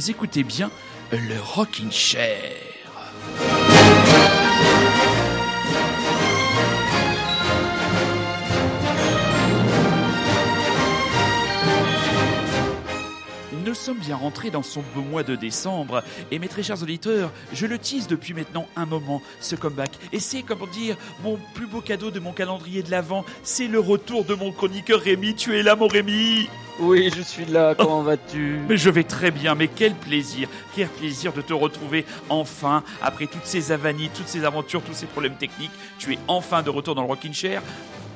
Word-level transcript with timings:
vous 0.00 0.10
écoutez 0.10 0.44
bien 0.44 0.70
le 1.12 1.38
Rocking 1.38 1.92
Chair. 1.92 2.56
Nous 13.52 13.74
sommes 13.74 13.98
bien 13.98 14.16
rentrés 14.16 14.48
dans 14.48 14.62
son 14.62 14.82
beau 14.94 15.02
mois 15.02 15.22
de 15.22 15.36
décembre 15.36 16.02
et 16.30 16.38
mes 16.38 16.48
très 16.48 16.62
chers 16.62 16.82
auditeurs, 16.82 17.30
je 17.52 17.66
le 17.66 17.76
tease 17.76 18.06
depuis 18.06 18.32
maintenant 18.32 18.66
un 18.76 18.86
moment, 18.86 19.20
ce 19.42 19.54
comeback. 19.54 19.90
Et 20.14 20.18
c'est, 20.18 20.42
comment 20.42 20.66
dire, 20.66 20.96
mon 21.22 21.38
plus 21.52 21.66
beau 21.66 21.82
cadeau 21.82 22.10
de 22.10 22.20
mon 22.20 22.32
calendrier 22.32 22.82
de 22.82 22.90
l'Avent, 22.90 23.26
c'est 23.42 23.68
le 23.68 23.80
retour 23.80 24.24
de 24.24 24.32
mon 24.32 24.50
chroniqueur 24.50 25.00
Rémi. 25.00 25.34
Tu 25.34 25.58
es 25.58 25.62
là 25.62 25.76
mon 25.76 25.88
Rémi 25.88 26.48
Oui, 26.80 27.10
je 27.14 27.20
suis 27.20 27.44
là, 27.44 27.74
comment 27.74 28.02
vas-tu? 28.02 28.60
Mais 28.68 28.76
je 28.78 28.88
vais 28.88 29.04
très 29.04 29.30
bien, 29.30 29.54
mais 29.54 29.68
quel 29.68 29.94
plaisir, 29.94 30.48
quel 30.74 30.88
plaisir 30.88 31.32
de 31.32 31.42
te 31.42 31.52
retrouver 31.52 32.06
enfin, 32.30 32.82
après 33.02 33.26
toutes 33.26 33.44
ces 33.44 33.70
avanies, 33.70 34.10
toutes 34.14 34.28
ces 34.28 34.44
aventures, 34.44 34.82
tous 34.82 34.94
ces 34.94 35.06
problèmes 35.06 35.36
techniques, 35.36 35.70
tu 35.98 36.14
es 36.14 36.18
enfin 36.26 36.62
de 36.62 36.70
retour 36.70 36.94
dans 36.94 37.02
le 37.02 37.08
Rockin' 37.08 37.34
Chair. 37.34 37.62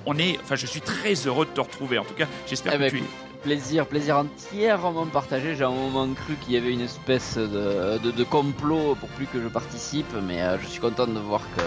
On 0.06 0.18
est, 0.18 0.38
enfin 0.42 0.56
je 0.56 0.66
suis 0.66 0.80
très 0.80 1.14
heureux 1.26 1.44
de 1.46 1.50
te 1.50 1.60
retrouver, 1.60 1.98
en 1.98 2.04
tout 2.04 2.14
cas 2.14 2.26
j'espère 2.48 2.74
Eh 2.74 2.76
que 2.76 2.82
ben, 2.82 2.90
tu 2.90 2.98
es... 2.98 3.02
Plaisir, 3.44 3.86
plaisir 3.86 4.16
entièrement 4.16 5.04
partagé. 5.04 5.54
J'ai 5.54 5.64
un 5.64 5.70
moment 5.70 6.08
cru 6.14 6.34
qu'il 6.36 6.54
y 6.54 6.56
avait 6.56 6.72
une 6.72 6.80
espèce 6.80 7.36
de, 7.36 8.24
complot 8.24 8.94
pour 8.98 9.10
plus 9.10 9.26
que 9.26 9.38
je 9.38 9.48
participe, 9.48 10.10
mais 10.26 10.40
euh, 10.40 10.56
je 10.62 10.66
suis 10.66 10.80
content 10.80 11.06
de 11.06 11.18
voir 11.18 11.42
que 11.54 11.62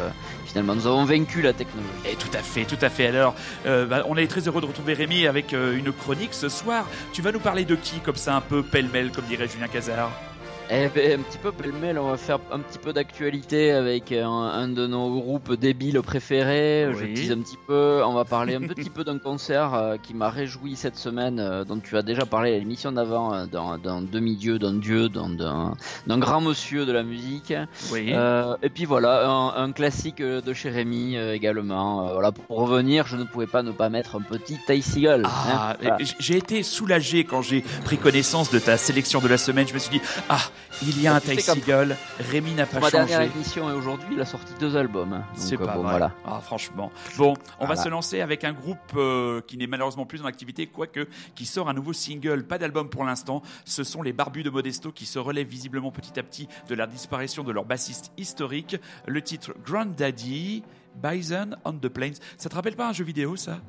finalement 0.47 0.73
nous 0.73 0.87
avons 0.87 1.05
vaincu 1.05 1.43
la 1.43 1.53
technologie. 1.53 1.87
Et 2.09 2.15
tout 2.15 2.35
à 2.35 2.41
fait, 2.41 2.65
tout 2.65 2.79
à 2.81 2.89
fait. 2.89 3.05
Alors, 3.05 3.35
euh, 3.67 3.85
bah, 3.85 4.03
on 4.07 4.17
est 4.17 4.25
très 4.25 4.47
heureux 4.47 4.59
de 4.59 4.65
retrouver 4.65 4.95
Rémi 4.95 5.27
avec 5.27 5.53
euh, 5.53 5.77
une 5.77 5.91
chronique 5.91 6.33
ce 6.33 6.49
soir. 6.49 6.87
Tu 7.13 7.21
vas 7.21 7.31
nous 7.31 7.39
parler 7.39 7.63
de 7.63 7.75
qui, 7.75 7.99
comme 7.99 8.15
ça, 8.15 8.35
un 8.35 8.41
peu 8.41 8.63
pêle-mêle, 8.63 9.11
comme 9.11 9.25
dirait 9.25 9.47
Julien 9.47 9.67
Cazard? 9.67 10.09
Eh 10.69 10.89
ben, 10.93 11.17
un 11.21 11.23
petit 11.23 11.37
peu 11.37 11.53
pêle-mêle, 11.53 11.97
on 11.97 12.09
va 12.09 12.17
faire 12.17 12.39
un 12.51 12.59
petit 12.59 12.77
peu 12.77 12.91
d'actualité 12.91 13.71
avec 13.71 14.11
un, 14.11 14.29
un 14.29 14.67
de 14.67 14.85
nos 14.85 15.09
groupes 15.17 15.53
débiles 15.53 16.01
préférés. 16.01 16.89
Je 16.93 17.05
tease 17.05 17.31
un 17.31 17.39
petit 17.39 17.57
peu. 17.65 18.01
On 18.05 18.11
va 18.13 18.25
parler 18.25 18.55
un 18.55 18.61
petit 18.67 18.89
peu 18.89 19.05
d'un 19.05 19.17
concert 19.17 19.73
euh, 19.73 19.95
qui 19.95 20.13
m'a 20.13 20.29
réjoui 20.29 20.75
cette 20.75 20.97
semaine, 20.97 21.39
euh, 21.39 21.63
dont 21.63 21.79
tu 21.79 21.95
as 21.95 22.01
déjà 22.01 22.25
parlé 22.25 22.53
à 22.53 22.59
l'émission 22.59 22.91
d'avant, 22.91 23.33
euh, 23.33 23.45
d'un 23.45 24.01
demi-dieu, 24.01 24.59
d'un 24.59 24.73
dieu, 24.73 25.07
d'un- 25.07 25.37
grand 26.17 26.41
monsieur 26.41 26.85
de 26.85 26.91
la 26.91 27.03
musique. 27.03 27.53
Oui. 27.93 28.09
Euh, 28.11 28.57
et 28.61 28.69
puis 28.69 28.83
voilà, 28.83 29.25
un, 29.29 29.63
un 29.63 29.71
classique 29.71 30.19
euh, 30.19 30.41
de 30.41 30.51
chez 30.51 30.69
Rémi 30.69 31.15
euh, 31.15 31.33
également. 31.33 32.09
Euh, 32.09 32.11
voilà, 32.11 32.33
pour 32.33 32.57
revenir, 32.57 33.07
je 33.07 33.15
ne 33.15 33.23
pouvais 33.23 33.47
pas 33.47 33.63
ne 33.63 33.71
pas 33.71 33.87
mettre 33.87 34.17
un 34.17 34.21
petit 34.21 34.57
Ty 34.67 34.81
Seagal. 34.81 35.23
Ah, 35.25 35.71
hein. 35.71 35.77
Voilà. 35.81 35.97
j- 36.03 36.15
j'ai 36.19 36.35
été 36.35 36.61
soulagé 36.61 37.23
quand 37.23 37.41
j'ai 37.41 37.61
pris 37.85 37.97
connaissance 37.97 38.51
de 38.51 38.59
ta 38.59 38.75
sélection 38.75 39.21
de 39.21 39.29
la 39.29 39.37
semaine. 39.37 39.65
Je 39.65 39.73
me 39.73 39.79
suis 39.79 39.91
dit, 39.99 40.01
ah, 40.27 40.39
il 40.83 41.01
y 41.01 41.07
a 41.07 41.15
un 41.15 41.19
Ty 41.19 41.39
Seagal, 41.41 41.97
Rémi 42.31 42.53
n'a 42.53 42.65
pas 42.65 42.79
ma 42.79 42.89
changé. 42.89 43.05
dernière 43.07 43.21
émission 43.35 43.69
et 43.69 43.73
aujourd'hui, 43.73 44.09
il 44.13 44.21
a 44.21 44.25
sorti 44.25 44.53
deux 44.59 44.75
albums. 44.77 45.13
hein. 45.13 45.25
C'est 45.35 45.55
euh, 45.59 45.65
pas 45.65 45.75
bon, 45.75 45.81
vrai. 45.83 45.91
voilà. 45.91 46.11
Ah, 46.25 46.39
franchement. 46.41 46.91
Bon, 47.17 47.33
on 47.59 47.65
va 47.67 47.75
se 47.75 47.89
lancer 47.89 48.21
avec 48.21 48.43
un 48.43 48.53
groupe 48.53 48.77
euh, 48.95 49.41
qui 49.47 49.57
n'est 49.57 49.67
malheureusement 49.67 50.05
plus 50.05 50.21
en 50.21 50.25
activité, 50.25 50.67
quoique, 50.67 51.07
qui 51.35 51.45
sort 51.45 51.69
un 51.69 51.73
nouveau 51.73 51.93
single. 51.93 52.43
Pas 52.45 52.57
d'album 52.57 52.89
pour 52.89 53.03
l'instant. 53.03 53.41
Ce 53.65 53.83
sont 53.83 54.01
les 54.01 54.13
Barbus 54.13 54.43
de 54.43 54.49
Modesto 54.49 54.91
qui 54.91 55.05
se 55.05 55.19
relèvent 55.19 55.47
visiblement 55.47 55.91
petit 55.91 56.19
à 56.19 56.23
petit 56.23 56.47
de 56.67 56.75
la 56.75 56.87
disparition 56.87 57.43
de 57.43 57.51
leur 57.51 57.65
bassiste 57.65 58.11
historique. 58.17 58.75
Le 59.05 59.21
titre 59.21 59.53
Granddaddy, 59.65 60.63
Bison 60.95 61.51
on 61.65 61.73
the 61.73 61.87
Plains. 61.89 62.13
Ça 62.37 62.49
te 62.49 62.55
rappelle 62.55 62.75
pas 62.75 62.89
un 62.89 62.93
jeu 62.93 63.03
vidéo, 63.03 63.35
ça? 63.35 63.59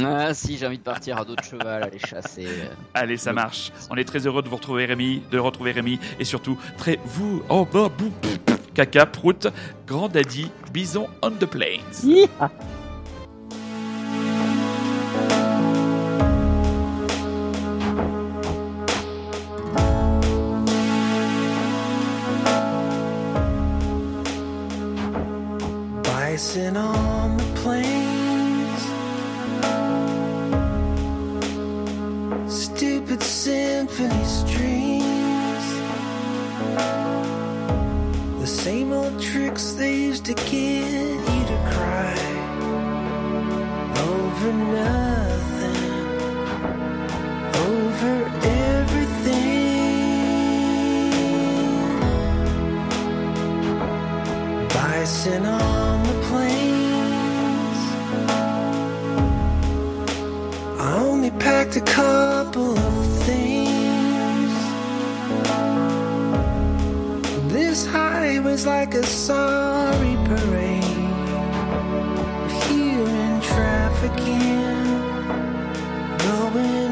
Ah 0.00 0.32
si, 0.32 0.56
j'ai 0.56 0.66
envie 0.66 0.78
de 0.78 0.82
partir 0.82 1.18
à 1.18 1.24
d'autres 1.24 1.44
cheval, 1.44 1.82
aller 1.82 1.98
chasser. 1.98 2.46
euh. 2.46 2.74
Allez, 2.94 3.18
ça 3.18 3.32
marche. 3.32 3.70
On 3.90 3.96
est 3.96 4.04
très 4.04 4.26
heureux 4.26 4.42
de 4.42 4.48
vous 4.48 4.56
retrouver, 4.56 4.86
Rémi, 4.86 5.22
de 5.30 5.38
retrouver 5.38 5.72
Rémi, 5.72 5.98
et 6.18 6.24
surtout, 6.24 6.58
très 6.78 6.98
vous, 7.04 7.42
oh, 7.50 7.66
bah, 7.70 7.90
bou, 7.96 8.10
pff, 8.22 8.38
pff, 8.38 8.72
caca, 8.72 9.04
prout, 9.06 9.48
Granddaddy, 9.86 10.50
Bison 10.72 11.08
on 11.22 11.32
the 11.32 11.46
Plains. 11.46 11.78
Bison 26.02 26.76
on 26.76 27.11
used 39.90 40.24
to 40.26 40.34
get 40.34 40.46
you 40.50 41.44
to 41.50 41.58
cry 41.72 42.14
over 44.10 44.52
nothing, 44.78 45.80
over 47.68 48.14
everything. 48.68 49.48
Bison 54.68 55.44
on 55.46 56.02
the 56.08 56.14
plains. 56.28 57.80
I 60.80 60.82
only 61.08 61.30
packed 61.30 61.76
a 61.76 61.80
couple 61.80 62.81
high 67.92 68.38
was 68.40 68.66
like 68.66 68.94
a 68.94 69.02
sorry 69.02 70.16
parade. 70.28 70.84
Of 72.46 72.52
human 72.68 73.40
trafficking, 73.40 74.84
going 76.26 76.91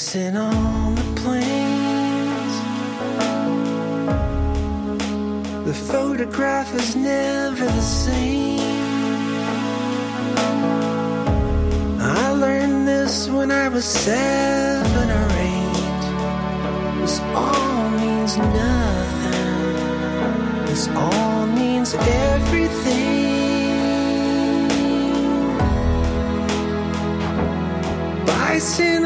Bison 0.00 0.34
on 0.34 0.94
the 0.94 1.02
plains. 1.20 2.54
The 5.66 5.74
photograph 5.74 6.74
is 6.74 6.96
never 6.96 7.66
the 7.66 7.82
same. 7.82 8.60
I 12.00 12.30
learned 12.30 12.88
this 12.88 13.28
when 13.28 13.50
I 13.50 13.68
was 13.68 13.84
seven 13.84 15.10
or 15.20 15.28
eight. 15.50 16.02
This 17.02 17.20
all 17.34 17.90
means 17.90 18.38
nothing. 18.38 19.74
This 20.64 20.88
all 20.88 21.46
means 21.46 21.92
everything. 21.92 23.20
Bison 28.24 29.04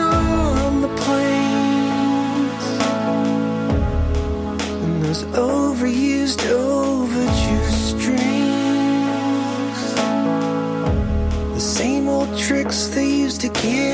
overjuiced 6.33 7.99
strings. 7.99 9.81
The 11.55 11.61
same 11.61 12.09
old 12.09 12.37
tricks 12.39 12.87
they 12.89 13.07
used 13.07 13.43
to 13.43 13.49
get 13.51 13.94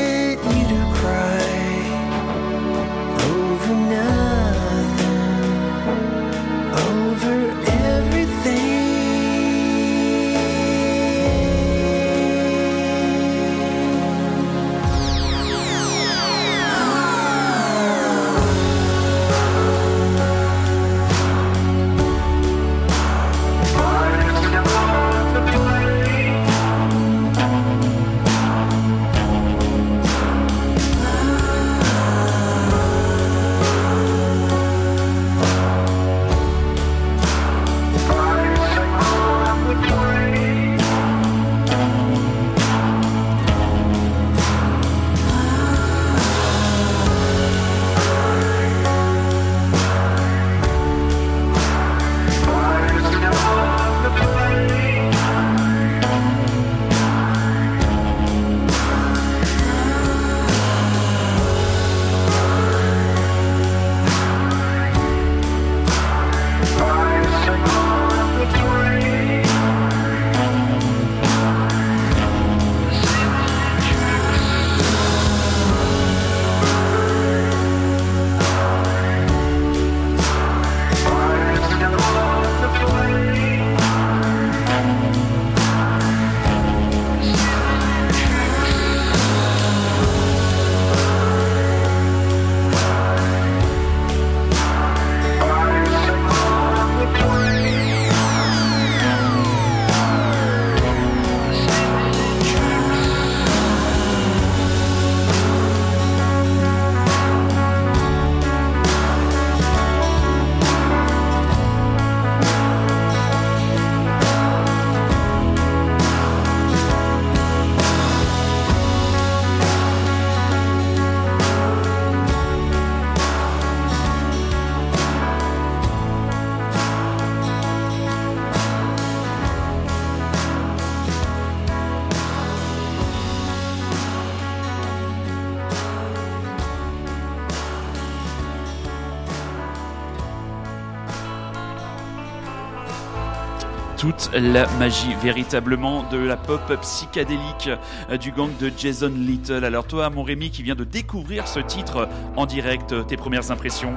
toute 144.01 144.31
la 144.33 144.67
magie 144.79 145.15
véritablement 145.23 146.05
de 146.11 146.17
la 146.17 146.39
pop 146.39 146.63
psychédélique 146.81 147.69
euh, 148.09 148.17
du 148.17 148.33
gang 148.33 148.49
de 148.59 148.73
Jason 148.75 149.13
Little. 149.15 149.63
Alors 149.63 149.87
toi, 149.87 150.09
mon 150.09 150.23
Rémi, 150.23 150.51
qui 150.51 150.63
vient 150.63 150.75
de 150.75 150.85
découvrir 150.85 151.47
ce 151.47 151.61
titre 151.61 152.09
en 152.35 152.47
direct, 152.47 152.95
tes 153.09 153.19
premières 153.19 153.51
impressions? 153.51 153.93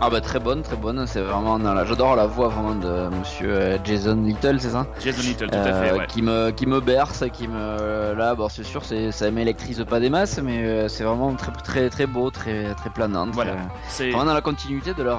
Ah 0.00 0.10
bah 0.10 0.20
très 0.20 0.38
bonne, 0.38 0.62
très 0.62 0.76
bonne. 0.76 1.06
C'est 1.06 1.20
vraiment, 1.20 1.58
j'adore 1.84 2.14
la 2.14 2.26
voix 2.26 2.48
vraiment 2.48 2.74
de 2.74 3.08
Monsieur 3.16 3.50
euh, 3.50 3.78
Jason 3.82 4.22
Little, 4.22 4.60
c'est 4.60 4.70
ça? 4.70 4.86
Jason 5.02 5.22
Little, 5.22 5.50
tout 5.50 5.58
à 5.58 5.62
fait. 5.64 5.92
Euh, 5.92 6.04
qui 6.06 6.22
me, 6.22 6.50
qui 6.50 6.66
me 6.66 6.80
berce, 6.80 7.24
qui 7.32 7.48
me, 7.48 8.14
là, 8.14 8.36
bon 8.36 8.48
c'est 8.48 8.62
sûr, 8.62 8.84
c'est, 8.84 9.10
ça 9.10 9.28
m'électrise 9.32 9.84
pas 9.88 9.98
des 9.98 10.08
masses, 10.08 10.40
mais 10.40 10.62
euh, 10.62 10.88
c'est 10.88 11.02
vraiment 11.02 11.34
très, 11.34 11.50
très, 11.50 11.90
très 11.90 12.06
beau, 12.06 12.30
très, 12.30 12.74
très 12.74 12.90
planant. 12.90 13.26
Voilà. 13.32 13.54
C'est 13.88 14.10
vraiment 14.10 14.26
dans 14.26 14.34
la 14.34 14.40
continuité 14.40 14.94
de 14.94 15.02
leur 15.02 15.18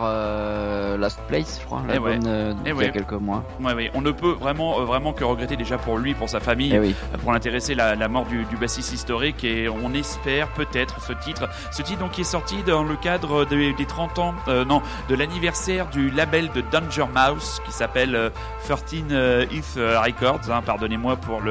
Last 0.97 1.19
Place, 1.27 1.59
je 1.59 1.65
crois, 1.65 1.83
la 1.87 1.95
eh 1.95 1.99
ouais. 1.99 2.19
Eh 2.65 2.69
il 2.69 2.81
y 2.81 2.85
a 2.85 2.89
quelques 2.89 3.11
mois. 3.13 3.43
Ouais. 3.59 3.91
On 3.93 4.01
ne 4.01 4.11
peut 4.11 4.31
vraiment, 4.31 4.85
vraiment 4.85 5.11
que 5.11 5.25
regretter 5.25 5.57
déjà 5.57 5.77
pour 5.77 5.97
lui, 5.97 6.13
pour 6.13 6.29
sa 6.29 6.39
famille, 6.39 6.71
eh 6.73 6.79
oui. 6.79 6.95
pour 7.21 7.33
l'intéresser 7.33 7.75
la, 7.75 7.95
la, 7.95 8.07
mort 8.07 8.25
du, 8.25 8.45
du 8.45 8.55
bassiste 8.55 8.93
historique, 8.93 9.43
et 9.43 9.67
on 9.67 9.93
espère 9.93 10.47
peut-être 10.53 11.01
ce 11.01 11.11
titre, 11.13 11.49
ce 11.71 11.81
titre 11.81 11.99
donc 11.99 12.11
qui 12.11 12.21
est 12.21 12.23
sorti 12.23 12.63
dans 12.65 12.83
le 12.83 12.95
cadre 12.95 13.45
des, 13.45 13.73
des 13.73 13.85
30 13.85 14.19
ans 14.19 14.33
de 15.09 15.15
l'anniversaire 15.15 15.87
du 15.89 16.09
label 16.11 16.49
de 16.51 16.61
Danger 16.61 17.05
Mouse 17.13 17.59
qui 17.65 17.71
s'appelle 17.71 18.31
13 18.63 19.05
euh, 19.11 19.45
Heath 19.51 19.65
euh, 19.77 19.99
Records. 19.99 20.51
Hein, 20.51 20.61
Pardonnez-moi 20.63 21.15
pour 21.15 21.41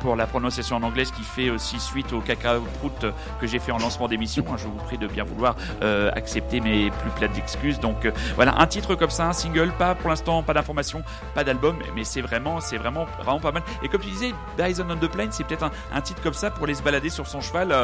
pour 0.00 0.16
la 0.16 0.26
prononciation 0.26 0.76
en 0.76 0.82
anglais, 0.82 1.04
qui 1.04 1.22
fait 1.22 1.50
aussi 1.50 1.80
suite 1.80 2.12
au 2.12 2.20
cacao 2.20 2.60
prout 2.78 3.06
que 3.40 3.46
j'ai 3.46 3.58
fait 3.58 3.72
en 3.72 3.78
lancement 3.78 4.08
d'émission. 4.08 4.44
Je 4.56 4.64
vous 4.64 4.76
prie 4.84 4.98
de 4.98 5.06
bien 5.06 5.24
vouloir 5.24 5.56
euh, 5.82 6.10
accepter 6.14 6.60
mes 6.60 6.90
plus 6.90 7.10
plates 7.16 7.36
excuses. 7.38 7.80
Donc 7.80 8.04
euh, 8.04 8.12
voilà, 8.36 8.60
un 8.60 8.66
titre 8.66 8.94
comme 8.94 9.10
ça, 9.10 9.26
un 9.26 9.32
single, 9.32 9.72
pas 9.78 9.94
pour 9.94 10.10
l'instant, 10.10 10.42
pas 10.42 10.54
d'information, 10.54 11.02
pas 11.34 11.44
d'album, 11.44 11.76
mais 11.94 12.04
c'est 12.04 12.20
vraiment, 12.20 12.60
c'est 12.60 12.76
vraiment, 12.76 13.06
vraiment 13.22 13.40
pas 13.40 13.52
mal. 13.52 13.62
Et 13.82 13.88
comme 13.88 14.00
tu 14.00 14.10
disais, 14.10 14.32
Dyson 14.58 14.86
on 14.90 14.96
the 14.96 15.10
Plain, 15.10 15.28
c'est 15.30 15.44
peut-être 15.44 15.64
un, 15.64 15.70
un, 15.94 16.00
titre 16.00 16.22
comme 16.22 16.34
ça 16.34 16.50
pour 16.50 16.66
les 16.66 16.74
se 16.74 16.82
balader 16.82 17.10
sur 17.10 17.26
son 17.26 17.40
cheval, 17.40 17.74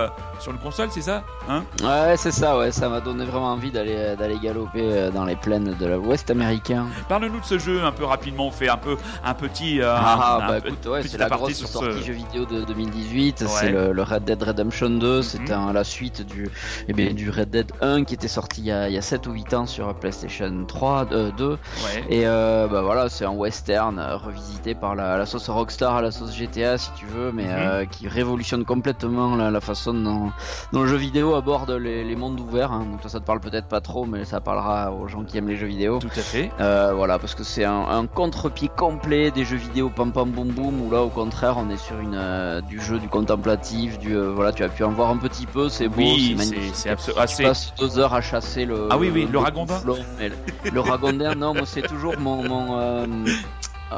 sur 0.40 0.52
une 0.52 0.58
console, 0.58 0.88
c'est 0.90 1.02
ça 1.02 1.22
hein? 1.48 1.64
Ouais, 1.82 2.16
c'est 2.16 2.32
ça. 2.32 2.58
Ouais, 2.58 2.72
ça 2.72 2.88
m'a 2.88 3.00
donné 3.00 3.24
vraiment 3.24 3.52
envie 3.52 3.70
d'aller 3.70 4.16
d'aller 4.16 4.38
galoper 4.74 5.10
dans 5.12 5.24
les 5.24 5.36
plaines 5.36 5.74
de 5.78 5.86
l'Ouest 5.86 6.30
américain. 6.30 6.86
Parle-nous 7.08 7.40
de 7.40 7.44
ce 7.44 7.58
jeu 7.58 7.84
un 7.84 7.92
peu 7.92 8.04
rapidement, 8.04 8.48
on 8.48 8.50
fait 8.50 8.68
un 8.68 8.76
peu 8.76 8.96
un 9.24 9.34
petit. 9.34 9.80
Euh, 9.80 9.94
ah, 9.96 10.40
un, 10.42 10.48
bah 10.48 10.58
écoute, 10.58 10.86
ouais, 10.86 11.02
c'est 11.02 11.18
la 11.18 11.28
grosse 11.28 11.54
sortie 11.54 12.02
jeu 12.02 12.12
vidéo 12.12 12.44
de 12.44 12.64
2018. 12.64 13.44
C'est 13.46 13.70
le, 13.70 14.02
Red 14.02 14.24
Dead 14.24 14.42
Redemption 14.42 14.90
2. 14.90 15.22
C'était 15.22 15.56
mhm. 15.56 15.72
la 15.72 15.84
suite 15.84 16.26
du, 16.26 16.48
eh 16.88 16.92
bien, 16.92 17.12
du 17.12 17.30
Red 17.30 17.50
Dead 17.50 17.72
1 17.80 18.04
qui 18.04 18.14
était 18.14 18.28
sorti 18.28 18.60
il 18.60 18.66
y, 18.66 18.72
a, 18.72 18.88
il 18.88 18.94
y 18.94 18.98
a 18.98 19.02
7 19.02 19.26
ou 19.26 19.32
8 19.32 19.54
ans 19.54 19.66
sur 19.66 19.94
PlayStation 19.94 20.64
3, 20.66 21.06
2. 21.36 21.58
Et 22.08 22.26
euh, 22.26 22.68
bah 22.68 22.82
voilà, 22.82 23.08
c'est 23.08 23.24
un 23.24 23.30
western 23.30 23.98
euh, 23.98 24.16
revisité 24.16 24.74
par 24.74 24.94
la, 24.94 25.16
la, 25.18 25.26
sauce 25.26 25.48
Rockstar 25.48 25.96
à 25.96 26.02
la 26.02 26.10
sauce 26.10 26.36
GTA 26.36 26.78
si 26.78 26.90
tu 26.92 27.06
veux, 27.06 27.32
mais 27.32 27.44
mhm. 27.44 27.50
euh, 27.52 27.84
qui 27.84 28.08
révolutionne 28.08 28.64
complètement 28.64 29.36
la, 29.36 29.50
la 29.50 29.60
façon 29.60 29.94
dont, 29.94 30.32
dont, 30.72 30.82
le 30.82 30.88
jeu 30.88 30.96
vidéo 30.96 31.34
aborde 31.34 31.70
les, 31.70 32.04
les 32.04 32.16
mondes 32.16 32.40
ouverts. 32.40 32.72
Hein. 32.72 32.86
Donc 32.90 33.00
toi, 33.00 33.10
ça 33.10 33.20
te 33.20 33.24
parle 33.24 33.40
peut-être 33.40 33.68
pas 33.68 33.80
trop, 33.80 34.06
mais 34.06 34.24
ça 34.24 34.40
parlera 34.56 34.92
aux 34.92 35.08
gens 35.08 35.24
qui 35.24 35.36
aiment 35.38 35.48
les 35.48 35.56
jeux 35.56 35.66
vidéo. 35.66 35.98
Tout 35.98 36.08
à 36.16 36.20
fait. 36.20 36.50
Euh, 36.60 36.92
voilà, 36.94 37.18
parce 37.18 37.34
que 37.34 37.44
c'est 37.44 37.64
un, 37.64 37.86
un 37.88 38.06
contre-pied 38.06 38.70
complet 38.74 39.30
des 39.30 39.44
jeux 39.44 39.56
vidéo 39.56 39.90
pam 39.90 40.12
pam 40.12 40.30
boum 40.30 40.48
boum, 40.48 40.80
où 40.82 40.90
là 40.90 41.02
au 41.02 41.08
contraire 41.08 41.56
on 41.58 41.68
est 41.70 41.76
sur 41.76 41.98
une 42.00 42.14
euh, 42.14 42.60
du 42.62 42.80
jeu 42.80 42.98
du 42.98 43.08
contemplatif, 43.08 43.98
du 43.98 44.16
euh, 44.16 44.32
voilà, 44.34 44.52
tu 44.52 44.64
as 44.64 44.68
pu 44.68 44.84
en 44.84 44.90
voir 44.90 45.10
un 45.10 45.18
petit 45.18 45.46
peu, 45.46 45.68
c'est 45.68 45.88
beau, 45.88 46.02
oui, 46.02 46.36
c'est 46.38 46.50
magnifique. 46.50 46.74
C'est 46.74 46.90
absolument. 46.90 47.22
Ah, 47.22 47.26
tu 47.26 47.42
passes 47.42 47.74
deux 47.78 47.98
heures 47.98 48.14
à 48.14 48.20
chasser 48.20 48.64
le. 48.64 48.88
Ah 48.90 48.98
oui 48.98 49.10
oui, 49.12 49.26
le, 49.26 49.32
le 49.32 49.38
ragondin. 49.38 49.80
Le, 49.84 50.70
le 50.70 50.80
ragondin, 50.80 51.34
non, 51.34 51.54
moi 51.54 51.66
c'est 51.66 51.82
toujours 51.82 52.14
mon, 52.18 52.42
mon 52.42 53.24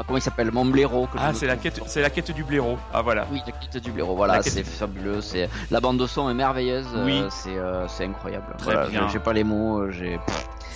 comment 0.05 0.17
il 0.17 0.21
s'appelle? 0.21 0.51
Mon 0.51 0.65
blaireau 0.65 1.07
ah 1.17 1.33
c'est 1.33 1.47
la 1.47 1.57
quête 1.57 1.81
c'est 1.85 2.01
la 2.01 2.09
quête 2.09 2.31
du 2.31 2.43
blaireau 2.43 2.77
ah 2.93 3.01
voilà 3.01 3.27
oui 3.31 3.41
la 3.45 3.51
quête 3.51 3.83
du 3.83 3.91
blaireau 3.91 4.15
voilà 4.15 4.41
c'est 4.41 4.63
fabuleux 4.63 5.21
c'est 5.21 5.49
la 5.71 5.79
bande 5.79 5.97
de 5.97 6.07
son 6.07 6.29
est 6.29 6.33
merveilleuse 6.33 6.87
oui 7.05 7.23
c'est 7.29 7.55
c'est 7.87 8.05
incroyable 8.05 8.55
Très 8.57 8.73
voilà, 8.73 8.87
bien. 8.89 9.07
j'ai 9.09 9.19
pas 9.19 9.33
les 9.33 9.43
mots 9.43 9.89
j'ai 9.89 10.19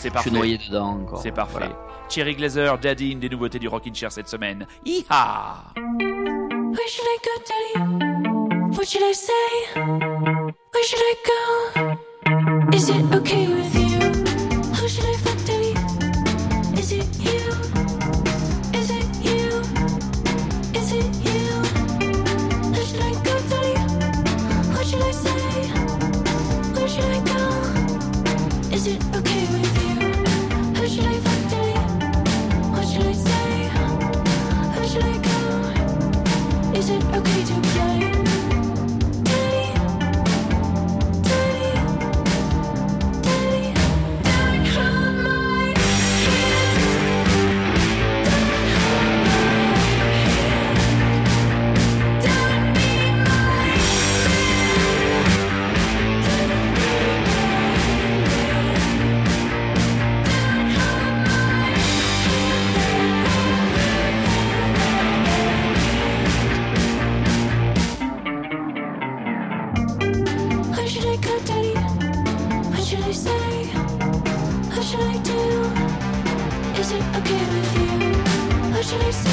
c'est 0.04 0.10
parfait. 0.10 0.30
Je 0.30 0.36
suis 0.36 0.38
noyé 0.38 0.58
dedans 0.58 1.00
encore. 1.02 1.22
C'est 1.22 1.32
parfait. 1.32 1.60
Voilà. 1.60 1.76
Cherry 2.10 2.36
Glazer, 2.36 2.78
Daddy, 2.78 3.12
une 3.12 3.22
des 3.22 3.30
nouveautés 3.30 3.58
du 3.58 3.70
Rockin' 3.70 3.96
Chair 3.96 4.12
cette 4.12 4.28
semaine. 4.28 4.68
Iha 4.86 5.64
Where 5.78 6.88
should 6.90 7.08
I 7.08 7.18
go, 7.24 7.32
Daddy? 7.48 8.76
What 8.76 8.86
should 8.86 9.02
I 9.02 9.14
say? 9.14 9.80
Where 9.80 10.84
should 10.84 11.00
I 11.00 11.16
go? 11.26 12.76
Is 12.76 12.90
it 12.90 13.16
okay 13.16 13.48
with 13.48 13.76
you? 13.76 13.83
Okay 77.24 77.46
with 77.54 77.76
you? 77.78 78.72
What 78.72 78.86
should 78.86 79.02
I 79.02 79.12
say, 79.12 79.33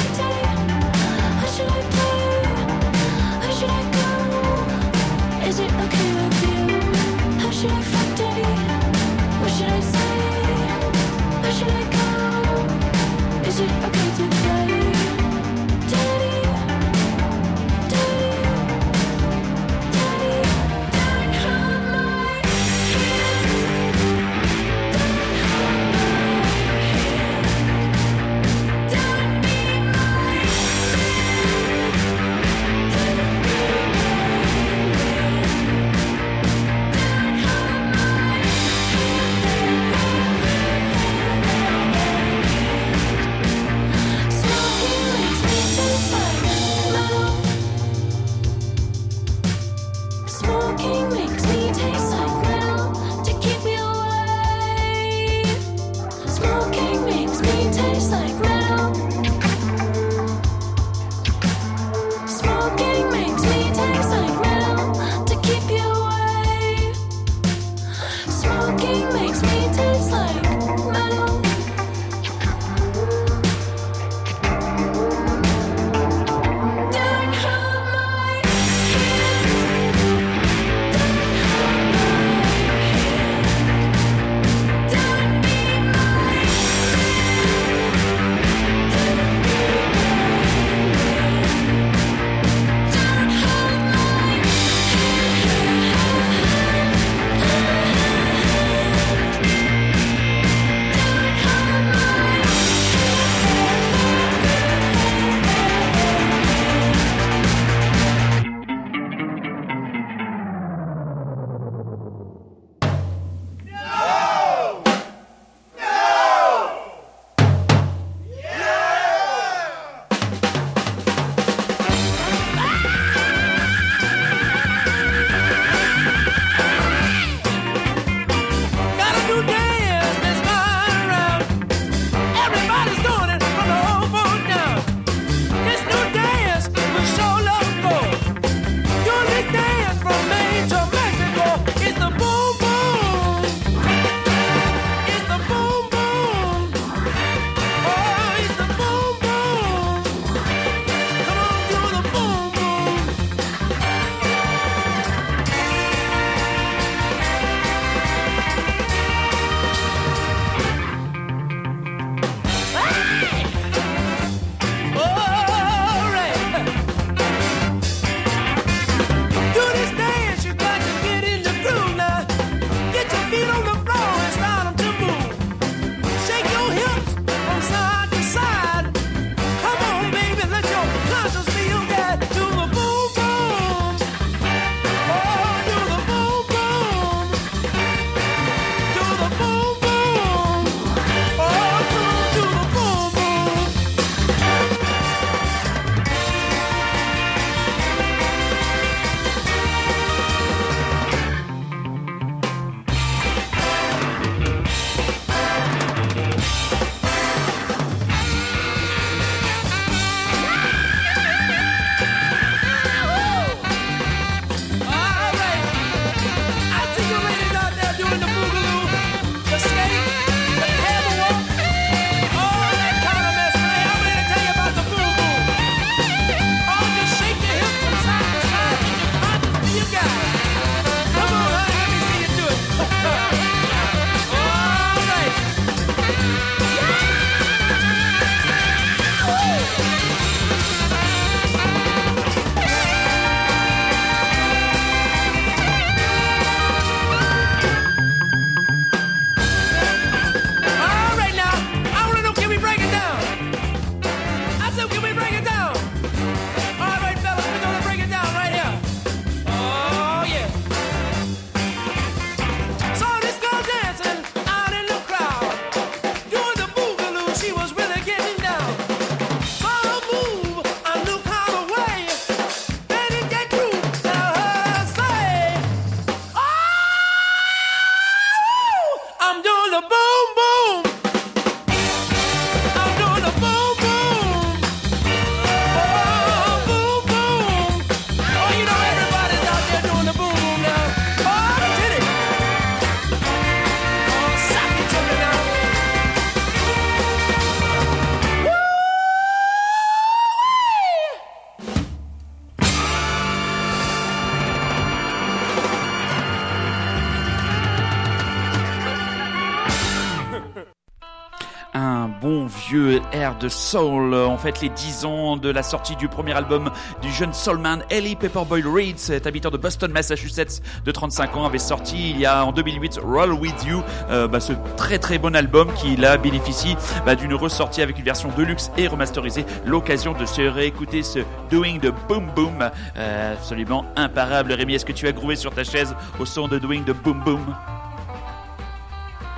de 313.41 313.49
soul. 313.49 314.13
En 314.13 314.37
fait, 314.37 314.61
les 314.61 314.69
10 314.69 315.05
ans 315.05 315.35
de 315.35 315.49
la 315.49 315.63
sortie 315.63 315.95
du 315.95 316.07
premier 316.07 316.33
album 316.33 316.69
du 317.01 317.11
jeune 317.11 317.33
soulman 317.33 317.83
Ellie 317.89 318.15
Pepperboy 318.15 318.61
Reed, 318.63 318.99
cet 318.99 319.25
habitant 319.25 319.49
de 319.49 319.57
Boston, 319.57 319.91
Massachusetts, 319.91 320.61
de 320.85 320.91
35 320.91 321.37
ans, 321.37 321.45
avait 321.45 321.57
sorti 321.57 322.11
il 322.11 322.19
y 322.19 322.25
a 322.25 322.45
en 322.45 322.51
2008 322.51 322.99
Roll 323.03 323.33
With 323.33 323.65
You, 323.65 323.81
euh, 324.09 324.27
bah, 324.27 324.39
ce 324.39 324.53
très 324.77 324.99
très 324.99 325.17
bon 325.17 325.35
album 325.35 325.73
qui 325.73 325.95
là 325.95 326.17
bénéficie 326.17 326.75
bah, 327.05 327.15
d'une 327.15 327.33
ressortie 327.33 327.81
avec 327.81 327.97
une 327.97 328.05
version 328.05 328.29
deluxe 328.37 328.71
et 328.77 328.87
remasterisée. 328.87 329.45
L'occasion 329.65 330.13
de 330.13 330.25
se 330.25 330.41
réécouter 330.41 331.01
ce 331.01 331.19
Doing 331.49 331.79
the 331.79 331.91
Boom 332.07 332.29
Boom, 332.35 332.69
euh, 332.97 333.33
absolument 333.33 333.85
imparable. 333.95 334.53
Rémi, 334.53 334.75
est-ce 334.75 334.85
que 334.85 334.93
tu 334.93 335.07
as 335.07 335.11
grouvé 335.11 335.35
sur 335.35 335.51
ta 335.51 335.63
chaise 335.63 335.95
au 336.19 336.25
son 336.25 336.47
de 336.47 336.59
Doing 336.59 336.83
the 336.83 336.93
Boom 336.93 337.21
Boom? 337.23 337.55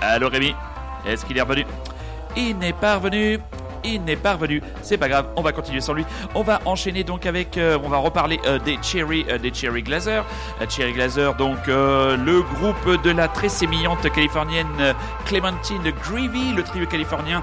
Allô 0.01 0.27
Rémi? 0.27 0.53
Est-ce 1.07 1.25
qu'il 1.25 1.38
est 1.38 1.41
revenu? 1.41 1.65
Il 2.36 2.57
n'est 2.57 2.74
pas 2.74 2.95
revenu 2.95 3.39
il 3.83 4.03
n'est 4.03 4.15
pas 4.15 4.33
revenu. 4.33 4.61
C'est 4.81 4.97
pas 4.97 5.09
grave, 5.09 5.27
on 5.35 5.41
va 5.41 5.51
continuer 5.51 5.81
sans 5.81 5.93
lui. 5.93 6.05
On 6.35 6.43
va 6.43 6.61
enchaîner 6.65 7.03
donc 7.03 7.25
avec, 7.25 7.57
euh, 7.57 7.77
on 7.83 7.89
va 7.89 7.97
reparler 7.97 8.39
euh, 8.45 8.59
des 8.59 8.77
Cherry, 8.81 9.25
euh, 9.29 9.37
des 9.37 9.53
Cherry 9.53 9.83
Glazer. 9.83 10.25
Cherry 10.69 10.93
Glazer, 10.93 11.35
donc 11.35 11.57
le 11.67 12.41
groupe 12.41 13.01
de 13.03 13.11
la 13.11 13.27
très 13.27 13.49
sémillante 13.49 14.11
californienne 14.11 14.95
Clementine 15.25 15.91
Greavy, 16.03 16.53
le 16.53 16.63
trio 16.63 16.85
californien 16.85 17.41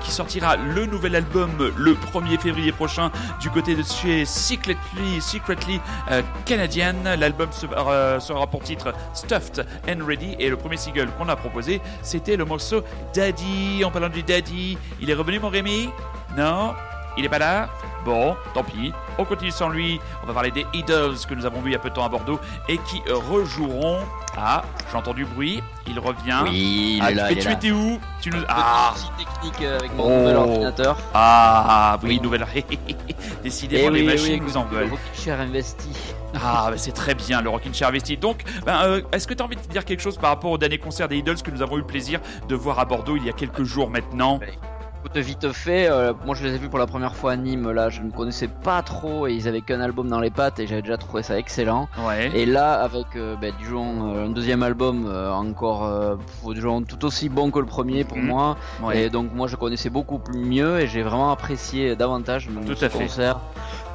qui 0.00 0.10
sortira 0.10 0.56
le 0.56 0.86
nouvel 0.86 1.16
album 1.16 1.50
le 1.76 1.94
1er 1.94 2.38
février 2.38 2.72
prochain 2.72 3.10
du 3.40 3.50
côté 3.50 3.74
de 3.74 3.82
chez 3.82 4.24
Secretly, 4.24 5.20
Secretly 5.20 5.80
Canadian. 6.46 6.94
L'album 7.18 7.48
sera 7.52 8.46
pour 8.46 8.62
titre 8.62 8.92
Stuffed 9.14 9.66
and 9.88 10.04
Ready 10.06 10.36
et 10.38 10.48
le 10.48 10.56
premier 10.56 10.76
single 10.76 11.08
qu'on 11.18 11.28
a 11.28 11.36
proposé, 11.36 11.80
c'était 12.02 12.36
le 12.36 12.44
morceau 12.44 12.82
Daddy. 13.14 13.84
En 13.84 13.90
parlant 13.90 14.08
du 14.08 14.22
Daddy, 14.22 14.78
il 15.00 15.10
est 15.10 15.14
revenu 15.14 15.38
mon 15.38 15.50
non 16.36 16.74
Il 17.16 17.24
est 17.24 17.28
pas 17.28 17.38
là 17.38 17.68
Bon, 18.04 18.36
tant 18.54 18.62
pis. 18.62 18.92
On 19.18 19.24
continue 19.24 19.50
sans 19.50 19.68
lui. 19.68 20.00
On 20.22 20.26
va 20.26 20.32
parler 20.32 20.50
des 20.50 20.64
Idols 20.72 21.16
que 21.28 21.34
nous 21.34 21.44
avons 21.44 21.60
vus 21.60 21.70
il 21.70 21.72
y 21.72 21.76
a 21.76 21.78
peu 21.78 21.90
de 21.90 21.94
temps 21.94 22.04
à 22.04 22.08
Bordeaux 22.08 22.38
et 22.68 22.78
qui 22.78 23.02
rejoueront. 23.10 23.98
Ah, 24.36 24.62
j'ai 24.90 24.96
entendu 24.96 25.24
bruit. 25.24 25.62
Il 25.86 25.98
revient. 25.98 26.40
Oui, 26.44 26.98
il 26.98 27.02
ah, 27.02 27.10
est 27.10 27.14
là. 27.14 27.34
tu 27.34 27.50
étais 27.50 27.70
où 27.72 27.98
Tu 28.20 28.30
nous. 28.30 28.40
Ah 28.48 28.94
technique 29.18 29.62
avec 29.62 29.94
mon 29.94 30.04
nouvel 30.04 30.36
oh. 30.36 30.40
ordinateur. 30.40 30.96
Ah, 31.12 31.98
oui, 32.02 32.20
nouvelle. 32.20 32.46
Décidément, 33.42 33.88
eh 33.92 33.98
les 33.98 34.02
machines 34.04 34.42
nous 34.42 34.56
en 34.56 34.64
veulent. 34.64 34.88
Le 34.88 34.96
Chair 35.20 35.40
investi. 35.40 35.90
Ah, 36.34 36.70
c'est 36.76 36.92
très 36.92 37.14
bien, 37.14 37.42
le 37.42 37.50
Rockin' 37.50 37.74
Chair 37.74 37.88
investi. 37.88 38.16
Donc, 38.16 38.42
ben, 38.64 38.80
euh, 38.84 39.02
est-ce 39.12 39.26
que 39.26 39.34
tu 39.34 39.42
as 39.42 39.46
envie 39.46 39.56
de 39.56 39.62
dire 39.62 39.84
quelque 39.84 40.02
chose 40.02 40.18
par 40.18 40.30
rapport 40.30 40.52
au 40.52 40.58
dernier 40.58 40.78
concert 40.78 41.08
des 41.08 41.16
Idols 41.16 41.42
que 41.42 41.50
nous 41.50 41.62
avons 41.62 41.76
eu 41.76 41.80
le 41.80 41.86
plaisir 41.86 42.20
de 42.48 42.54
voir 42.54 42.78
à 42.78 42.84
Bordeaux 42.84 43.16
il 43.16 43.24
y 43.24 43.30
a 43.30 43.32
quelques 43.32 43.64
jours 43.64 43.90
maintenant 43.90 44.38
vite 45.20 45.52
fait, 45.52 45.88
euh, 45.90 46.12
moi 46.24 46.34
je 46.34 46.44
les 46.44 46.54
ai 46.54 46.58
vus 46.58 46.68
pour 46.68 46.78
la 46.78 46.86
première 46.86 47.14
fois 47.16 47.32
à 47.32 47.36
Nîmes, 47.36 47.70
là 47.70 47.88
je 47.88 48.02
ne 48.02 48.10
connaissais 48.10 48.48
pas 48.48 48.82
trop 48.82 49.26
et 49.26 49.32
ils 49.32 49.48
avaient 49.48 49.60
qu'un 49.60 49.80
album 49.80 50.08
dans 50.08 50.20
les 50.20 50.30
pattes 50.30 50.60
et 50.60 50.66
j'avais 50.66 50.82
déjà 50.82 50.96
trouvé 50.96 51.22
ça 51.22 51.38
excellent. 51.38 51.88
Et 52.34 52.46
là 52.46 52.74
avec 52.74 53.06
euh, 53.16 53.36
ben, 53.36 53.52
du 53.58 53.74
euh, 53.74 54.26
un 54.26 54.30
deuxième 54.30 54.62
album 54.62 55.10
encore 55.32 56.18
du 56.44 56.60
tout 56.60 57.04
aussi 57.04 57.28
bon 57.28 57.50
que 57.50 57.58
le 57.58 57.66
premier 57.66 58.04
pour 58.04 58.18
mhm. 58.18 58.26
moi. 58.26 58.56
Et 58.92 59.10
donc 59.10 59.32
moi 59.34 59.48
je 59.48 59.56
connaissais 59.56 59.90
beaucoup 59.90 60.20
mieux 60.34 60.80
et 60.80 60.86
j'ai 60.86 61.02
vraiment 61.02 61.32
apprécié 61.32 61.96
davantage 61.96 62.48
Tout 62.66 62.76
ce 62.76 62.86
concert. 62.86 63.40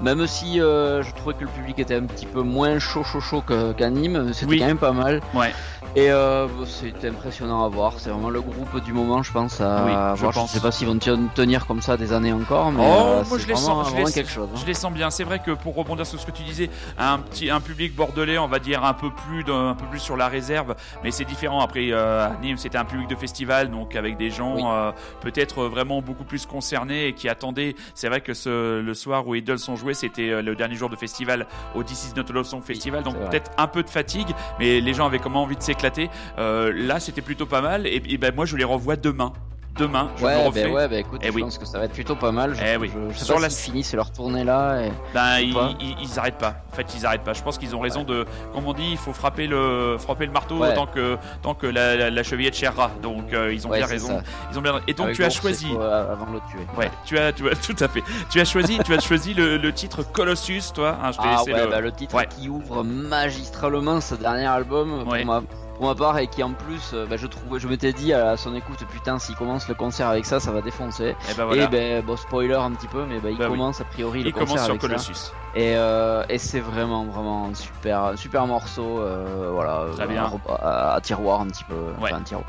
Même 0.04 0.28
si 0.28 0.58
je 0.58 1.16
trouvais 1.16 1.34
que 1.34 1.42
le 1.44 1.50
public 1.50 1.80
était 1.80 1.96
un 1.96 2.06
petit 2.06 2.26
peu 2.26 2.42
moins 2.42 2.78
chaud 2.80 3.04
chaud 3.04 3.22
chaud 3.22 3.42
qu'à 3.42 3.90
Nîmes, 3.90 4.34
c'était 4.34 4.58
quand 4.60 4.68
même 4.68 4.78
pas 4.78 4.92
mal. 4.92 5.22
Ouais. 5.34 5.52
Et 5.96 6.10
c'était 6.66 7.10
impressionnant 7.10 7.66
à 7.66 7.70
voir, 7.70 7.94
c'est 7.98 8.10
vraiment 8.10 8.30
le 8.30 8.42
groupe 8.42 8.84
du 8.84 8.94
moment 8.94 9.24
je 9.24 9.32
pense 9.32 9.62
à 9.62 9.82
voir. 9.82 10.16
Je, 10.16 10.26
pense. 10.26 10.52
sais 10.52 10.60
pas 10.60 10.72
s'ils 10.72 10.88
vont 10.88 10.98
tenir 10.98 11.66
comme 11.66 11.82
ça 11.82 11.98
des 11.98 12.14
années 12.14 12.34
encore. 12.34 12.72
Mais 12.72 12.84
oh, 12.86 13.04
euh, 13.06 13.24
moi 13.28 13.38
je 13.38 13.48
les 13.48 13.56
sens, 13.56 13.90
je 13.92 13.96
les, 13.96 14.12
quelque 14.12 14.30
chose. 14.30 14.50
Hein. 14.54 14.60
Je 14.60 14.66
les 14.66 14.74
sens 14.74 14.92
bien. 14.92 15.10
C'est 15.10 15.24
vrai 15.24 15.40
que 15.40 15.52
pour 15.52 15.76
rebondir 15.76 16.06
sur 16.06 16.20
ce 16.20 16.26
que 16.26 16.32
tu 16.32 16.44
disais, 16.44 16.70
un 16.98 17.20
petit, 17.20 17.50
un 17.50 17.60
public 17.60 17.96
bordelais, 17.96 18.38
on 18.38 18.48
va 18.48 18.60
dire 18.60 18.84
un 18.84 18.94
peu 18.94 19.10
plus, 19.12 19.44
un 19.52 19.76
peu 19.76 19.86
plus 19.86 20.00
sur 20.00 20.18
la 20.18 20.28
réserve, 20.28 20.76
mais 21.04 21.12
c'est 21.12 21.26
différent. 21.26 21.62
Après, 21.62 21.88
euh, 21.92 22.28
Nîmes, 22.42 22.58
c'était 22.58 22.78
un 22.78 22.86
public 22.86 23.10
de 23.10 23.16
festival, 23.16 23.70
donc 23.70 23.96
avec 23.96 24.18
des 24.18 24.30
gens 24.30 24.72
euh, 24.72 24.92
peut-être 25.22 25.66
vraiment 25.66 26.02
beaucoup 26.02 26.24
plus 26.24 26.46
concernés 26.46 27.08
et 27.08 27.14
qui 27.14 27.30
attendaient. 27.30 27.76
C'est 27.96 28.08
vrai 28.08 28.22
que 28.22 28.34
ce, 28.34 28.82
le 28.82 28.94
soir 28.94 29.28
où 29.28 29.36
Idols 29.36 29.60
sont 29.60 29.76
joués, 29.76 29.93
c'était 29.94 30.42
le 30.42 30.56
dernier 30.56 30.76
jour 30.76 30.90
de 30.90 30.96
festival 30.96 31.48
au 31.76 31.84
This 31.84 32.10
Is 32.10 32.14
Not 32.16 32.32
Love 32.34 32.46
Song 32.46 32.62
Festival, 32.62 33.04
donc 33.04 33.18
peut-être 33.30 33.52
un 33.58 33.68
peu 33.68 33.84
de 33.84 33.90
fatigue, 33.90 34.30
mais 34.60 34.82
les 34.82 34.94
gens 34.94 35.06
avaient 35.06 35.20
comment 35.20 35.44
envie 35.44 35.56
de 35.56 35.62
s'éclater. 35.62 36.10
là, 36.38 37.00
c'était 37.00 37.22
plutôt 37.22 37.46
pas 37.46 37.62
mal. 37.62 37.88
Et, 37.88 38.02
et 38.08 38.18
ben 38.18 38.34
moi, 38.34 38.46
je 38.46 38.56
les 38.56 38.64
revois 38.64 38.96
demain 38.96 39.34
demain. 39.76 40.10
Je 40.18 40.24
ouais, 40.24 40.52
bah 40.52 40.70
ouais, 40.70 40.88
bah 40.88 40.98
écoute, 40.98 41.22
eh 41.24 41.32
je 41.32 41.40
pense 41.40 41.58
que 41.58 41.66
ça 41.66 41.80
va 41.80 41.86
être 41.86 41.94
plutôt 41.94 42.16
pas 42.16 42.32
mal. 42.32 42.56
Je, 42.56 42.62
eh 42.64 42.78
oui. 42.78 42.92
je, 43.12 43.18
sais 43.18 43.26
Sur 43.26 43.36
pas 43.36 43.42
la... 43.42 43.50
finissent 43.50 43.94
leur 43.94 44.12
tournée 44.12 44.44
là. 44.44 44.82
Et... 44.86 44.92
Ben, 45.14 45.40
ils, 45.40 45.56
ils, 46.02 46.20
arrêtent 46.20 46.38
pas. 46.38 46.56
En 46.72 46.76
fait, 46.76 46.94
ils 46.96 47.06
arrêtent 47.06 47.24
pas. 47.24 47.34
Je 47.34 47.42
pense 47.42 47.58
qu'ils 47.58 47.76
ont 47.76 47.80
raison 47.80 48.04
de, 48.04 48.26
comme 48.54 48.68
on 48.68 48.74
dit, 48.74 48.92
il 48.92 48.98
faut 48.98 49.14
frapper 49.14 49.48
le, 49.48 49.98
frapper 50.00 50.26
le 50.26 50.32
marteau 50.32 50.60
tant 50.76 50.86
que, 50.86 51.18
tant 51.42 51.54
que 51.54 51.68
la, 51.68 52.10
la, 52.10 52.24
chevillette 52.24 52.56
cherra. 52.56 52.92
Donc, 53.02 53.34
euh, 53.34 53.54
ils 53.54 53.68
ont 53.68 53.72
bien 53.72 53.86
raison. 53.86 54.22
Ils 54.52 54.60
ont 54.60 54.62
bien. 54.62 54.80
Et 54.88 54.94
donc, 54.94 55.14
tu 55.14 55.24
as 55.24 55.30
choisi. 55.30 55.68
avant 55.72 56.28
de 56.28 56.34
le 56.34 56.42
tuer. 56.50 56.66
Ouais, 56.78 56.92
tu 57.06 57.18
as, 57.18 57.32
tu 57.32 57.50
as, 57.50 57.56
tout 57.56 57.76
à 57.80 57.88
fait. 57.88 58.04
Tu 58.30 58.40
as 58.40 58.46
choisi, 58.46 58.80
tu 58.80 58.94
as 58.94 59.00
choisi 59.00 59.34
le, 59.34 59.58
le, 59.58 59.74
titre 59.74 60.04
Colossus, 60.04 60.72
toi. 60.74 60.98
Hein, 61.04 61.12
je 61.12 61.18
ah 61.20 61.44
ouais, 61.44 61.54
le... 61.54 61.68
Bah, 61.70 61.80
le 61.80 61.92
titre 61.92 62.22
qui 62.28 62.50
ouvre 62.50 62.84
magistralement 62.84 64.02
ce 64.02 64.16
dernier 64.16 64.46
album. 64.46 65.04
Pour 65.04 65.26
ma 65.26 65.42
pour 65.84 65.90
ma 65.90 65.96
part 65.96 66.18
et 66.18 66.28
qui 66.28 66.42
en 66.44 66.54
plus 66.54 66.92
euh, 66.94 67.06
bah, 67.06 67.18
je 67.18 67.28
trouvais 67.28 67.60
je 67.60 67.68
m'étais 67.68 67.92
dit 67.92 68.14
à 68.14 68.38
son 68.38 68.56
écoute 68.56 68.86
putain 68.90 69.20
s'il 69.20 69.36
commence 69.36 69.68
le 69.68 69.74
concert 69.76 70.08
avec 70.08 70.26
ça 70.26 70.40
ça 70.40 70.50
va 70.54 70.62
défoncer 70.62 71.08
et, 71.08 71.16
eh 71.30 71.34
bah, 71.34 71.44
voilà. 71.44 71.64
et 71.64 71.68
ben 71.68 72.02
bon 72.06 72.16
spoiler 72.16 72.54
un 72.54 72.72
petit 72.72 72.88
peu 72.88 73.04
mais 73.04 73.20
bah, 73.20 73.30
il 73.30 73.38
bah 73.38 73.48
commence 73.48 73.82
a 73.82 73.84
priori 73.84 74.22
le 74.24 74.30
il 74.30 74.34
concert 74.34 74.48
commence 74.56 74.66
sur 74.66 74.78
Colossus 74.78 75.34
et, 75.56 75.76
euh, 75.76 76.24
et 76.30 76.38
c'est 76.38 76.62
vraiment 76.62 77.04
vraiment 77.04 77.48
un 77.48 77.54
super 77.54 78.14
super 78.16 78.48
morceau 78.48 79.02
euh, 79.02 79.50
voilà 79.52 79.88
Très 79.94 80.08
bien. 80.08 80.32
À, 80.62 81.00
tiroir 81.04 81.42
un 81.42 81.48
petit 81.48 81.66
peu 81.66 81.76
ouais. 81.76 82.14
enfin, 82.14 82.22
tiroir. 82.22 82.46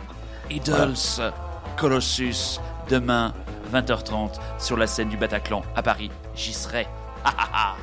Idols 0.48 1.32
Colossus 1.76 2.60
demain 2.88 3.32
20h30 3.72 4.38
sur 4.58 4.76
la 4.76 4.86
scène 4.86 5.08
du 5.08 5.16
Bataclan 5.16 5.62
à 5.74 5.82
Paris 5.82 6.12
j'y 6.36 6.52
serai 6.52 6.86
Voilà, 7.24 7.74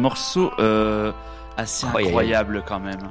morceau 0.00 0.50
assez 1.56 1.86
incroyable 1.86 2.64
quand 2.66 2.80
même. 2.80 3.10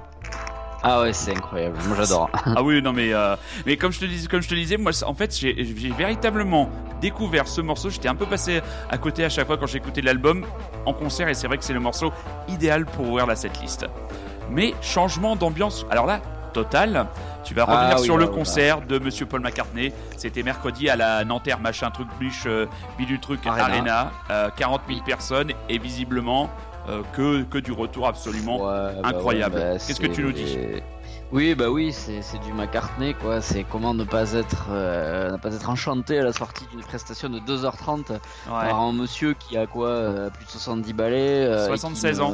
Ah 0.82 1.02
ouais, 1.02 1.14
c'est 1.14 1.32
incroyable. 1.36 1.78
Moi 1.88 1.98
j'adore. 1.98 2.30
ah 2.46 2.64
oui, 2.64 2.82
non 2.82 2.94
mais 2.94 3.14
euh, 3.14 3.36
mais 3.66 3.76
comme 3.76 3.92
je 3.92 4.00
te 4.00 4.06
disais, 4.06 4.28
comme 4.28 4.42
je 4.42 4.48
te 4.48 4.56
disais, 4.56 4.78
moi 4.78 4.92
en 5.06 5.14
fait 5.14 5.38
j'ai 5.38 5.54
véritablement 5.98 6.70
découvert 7.02 7.48
ce 7.48 7.62
morceau. 7.62 7.90
J'étais 7.90 8.08
un 8.08 8.16
peu 8.16 8.26
passé 8.26 8.62
à 8.90 8.98
côté 8.98 9.26
à 9.26 9.30
chaque 9.30 9.48
fois 9.48 9.58
quand 9.58 9.68
j'écoutais 9.68 10.02
l'album 10.02 10.46
en 10.86 10.94
concert 10.94 11.28
et 11.28 11.34
c'est 11.34 11.48
vrai 11.48 11.58
que 11.58 11.66
c'est 11.66 11.74
le 11.74 11.80
morceau 11.82 12.14
idéal 12.48 12.86
pour 12.86 13.10
ouvrir 13.10 13.26
la 13.26 13.36
setlist. 13.36 13.88
Mais 14.50 14.74
changement 14.82 15.36
d'ambiance. 15.36 15.86
Alors 15.92 16.06
là, 16.06 16.22
total. 16.54 17.08
Tu 17.44 17.54
vas 17.54 17.66
revenir 17.66 17.96
ah 17.96 17.98
sur 17.98 18.18
le 18.18 18.28
concert 18.28 18.82
de 18.82 19.00
Monsieur 19.00 19.26
Paul 19.26 19.42
McCartney. 19.42 19.92
C'était 20.18 20.44
mercredi 20.44 20.90
à 20.90 20.96
la 20.96 21.24
Nanterre 21.26 21.60
machin 21.60 21.90
truc 21.90 22.08
bluche 22.20 22.44
euh, 22.46 22.68
bidu 22.98 23.20
truc 23.20 23.46
Arena, 23.46 24.12
40 24.56 24.82
000 24.88 25.00
euh, 25.00 25.04
personnes 25.04 25.52
et 25.68 25.78
visiblement 25.78 26.50
euh, 26.90 27.02
que, 27.14 27.44
que 27.44 27.58
du 27.58 27.72
retour 27.72 28.08
absolument 28.08 28.60
bah 28.60 28.92
incroyable. 29.04 29.56
Bah, 29.56 29.74
Qu'est-ce 29.74 30.00
que 30.00 30.08
tu 30.08 30.24
nous 30.24 30.32
dis 30.32 30.58
oui, 31.32 31.54
bah 31.54 31.70
oui, 31.70 31.92
c'est 31.94 32.40
du 32.40 32.54
McCartney, 32.54 33.14
quoi. 33.14 33.40
C'est 33.40 33.64
comment 33.64 33.94
ne 33.94 34.04
pas 34.04 34.34
être, 34.34 34.70
euh, 34.72 35.30
ne 35.30 35.38
pas 35.38 35.54
être 35.54 35.70
enchanté 35.70 36.18
à 36.18 36.24
la 36.24 36.34
sortie 36.34 36.66
d'une 36.72 36.82
prestation 36.82 37.30
de 37.30 37.40
2h30 37.40 38.18
par 38.48 38.80
un 38.80 38.94
monsieur 38.94 39.36
qui 39.36 39.56
a 39.56 39.68
quoi, 39.68 39.90
euh, 39.90 40.32
plus 40.32 40.46
de 40.46 40.50
70 40.50 40.94
balais, 40.94 41.68
76 41.68 42.22
ans, 42.22 42.34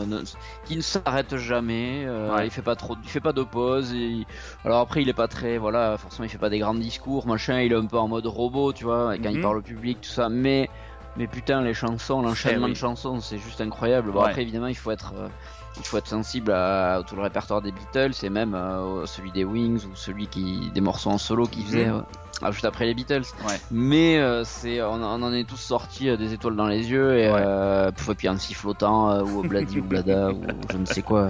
qui 0.63 0.77
ne 0.77 0.81
s'arrête 0.81 1.35
jamais. 1.35 2.07
Il 2.45 2.49
fait 2.49 2.61
pas 2.61 2.77
trop, 2.77 2.95
il 3.03 3.09
fait 3.09 3.19
pas 3.19 3.33
de 3.33 3.43
pause. 3.43 3.93
Et... 3.93 4.25
Alors 4.63 4.79
après, 4.79 5.01
il 5.01 5.09
est 5.09 5.13
pas 5.13 5.27
très, 5.27 5.57
voilà, 5.57 5.97
forcément, 5.97 6.25
il 6.25 6.29
fait 6.29 6.37
pas 6.37 6.49
des 6.49 6.59
grands 6.59 6.73
discours, 6.73 7.27
machin. 7.27 7.59
Il 7.59 7.73
est 7.73 7.75
un 7.75 7.87
peu 7.87 7.97
en 7.97 8.07
mode 8.07 8.27
robot, 8.27 8.71
tu 8.71 8.85
vois, 8.85 9.17
quand 9.17 9.29
il 9.29 9.37
mhm. 9.37 9.43
parle 9.43 9.57
au 9.57 9.61
public, 9.61 9.99
tout 10.01 10.09
ça. 10.09 10.29
Mais 10.29 10.69
mais 11.17 11.27
putain, 11.27 11.61
les 11.61 11.73
chansons, 11.73 12.21
l'enchaînement 12.21 12.67
eh 12.67 12.71
de 12.71 12.75
chansons, 12.75 13.19
c'est 13.21 13.37
juste 13.37 13.61
incroyable. 13.61 14.11
Bon, 14.11 14.21
après, 14.21 14.41
évidemment, 14.41 14.67
il 14.67 14.75
faut 14.75 14.91
être, 14.91 15.13
euh, 15.15 15.29
il 15.77 15.83
faut 15.85 15.97
être 15.97 16.07
sensible 16.07 16.51
à, 16.51 17.01
tout 17.05 17.15
le 17.15 17.21
répertoire 17.21 17.61
des 17.61 17.71
Beatles 17.71 18.13
et 18.23 18.29
même 18.29 18.55
euh, 18.55 19.05
celui 19.05 19.31
des 19.31 19.43
Wings 19.43 19.85
ou 19.85 19.95
celui 19.95 20.27
qui 20.27 20.71
des 20.73 20.81
morceaux 20.81 21.09
en 21.09 21.17
solo 21.17 21.45
qu'ils 21.47 21.65
faisaient. 21.65 21.87
Mhm. 21.87 22.03
Ah, 22.41 22.51
juste 22.51 22.65
après 22.65 22.85
les 22.85 22.93
Beatles. 22.93 23.23
Mais 23.71 24.17
euh, 24.17 24.43
c'est, 24.43 24.81
on, 24.81 25.01
en 25.01 25.33
est 25.33 25.47
tous 25.47 25.57
sortis 25.57 26.09
euh, 26.09 26.17
des 26.17 26.33
étoiles 26.33 26.57
dans 26.57 26.67
les 26.67 26.91
yeux 26.91 27.17
et, 27.17 27.29
euh, 27.29 27.91
puis 28.17 28.27
un 28.27 28.37
sifflotant 28.37 29.21
ou 29.21 29.41
Bladi 29.41 29.79
ou 29.79 29.83
Blada 29.83 30.29
ou 30.31 30.41
je 30.69 30.77
ne 30.77 30.85
sais 30.85 31.01
quoi. 31.01 31.29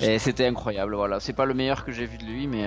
et 0.00 0.18
c'était 0.18 0.46
incroyable. 0.46 0.94
Voilà, 0.94 1.20
c'est 1.20 1.34
pas 1.34 1.44
le 1.44 1.52
meilleur 1.52 1.84
que 1.84 1.92
j'ai 1.92 2.06
vu 2.06 2.16
de 2.16 2.24
lui, 2.24 2.46
mais, 2.46 2.66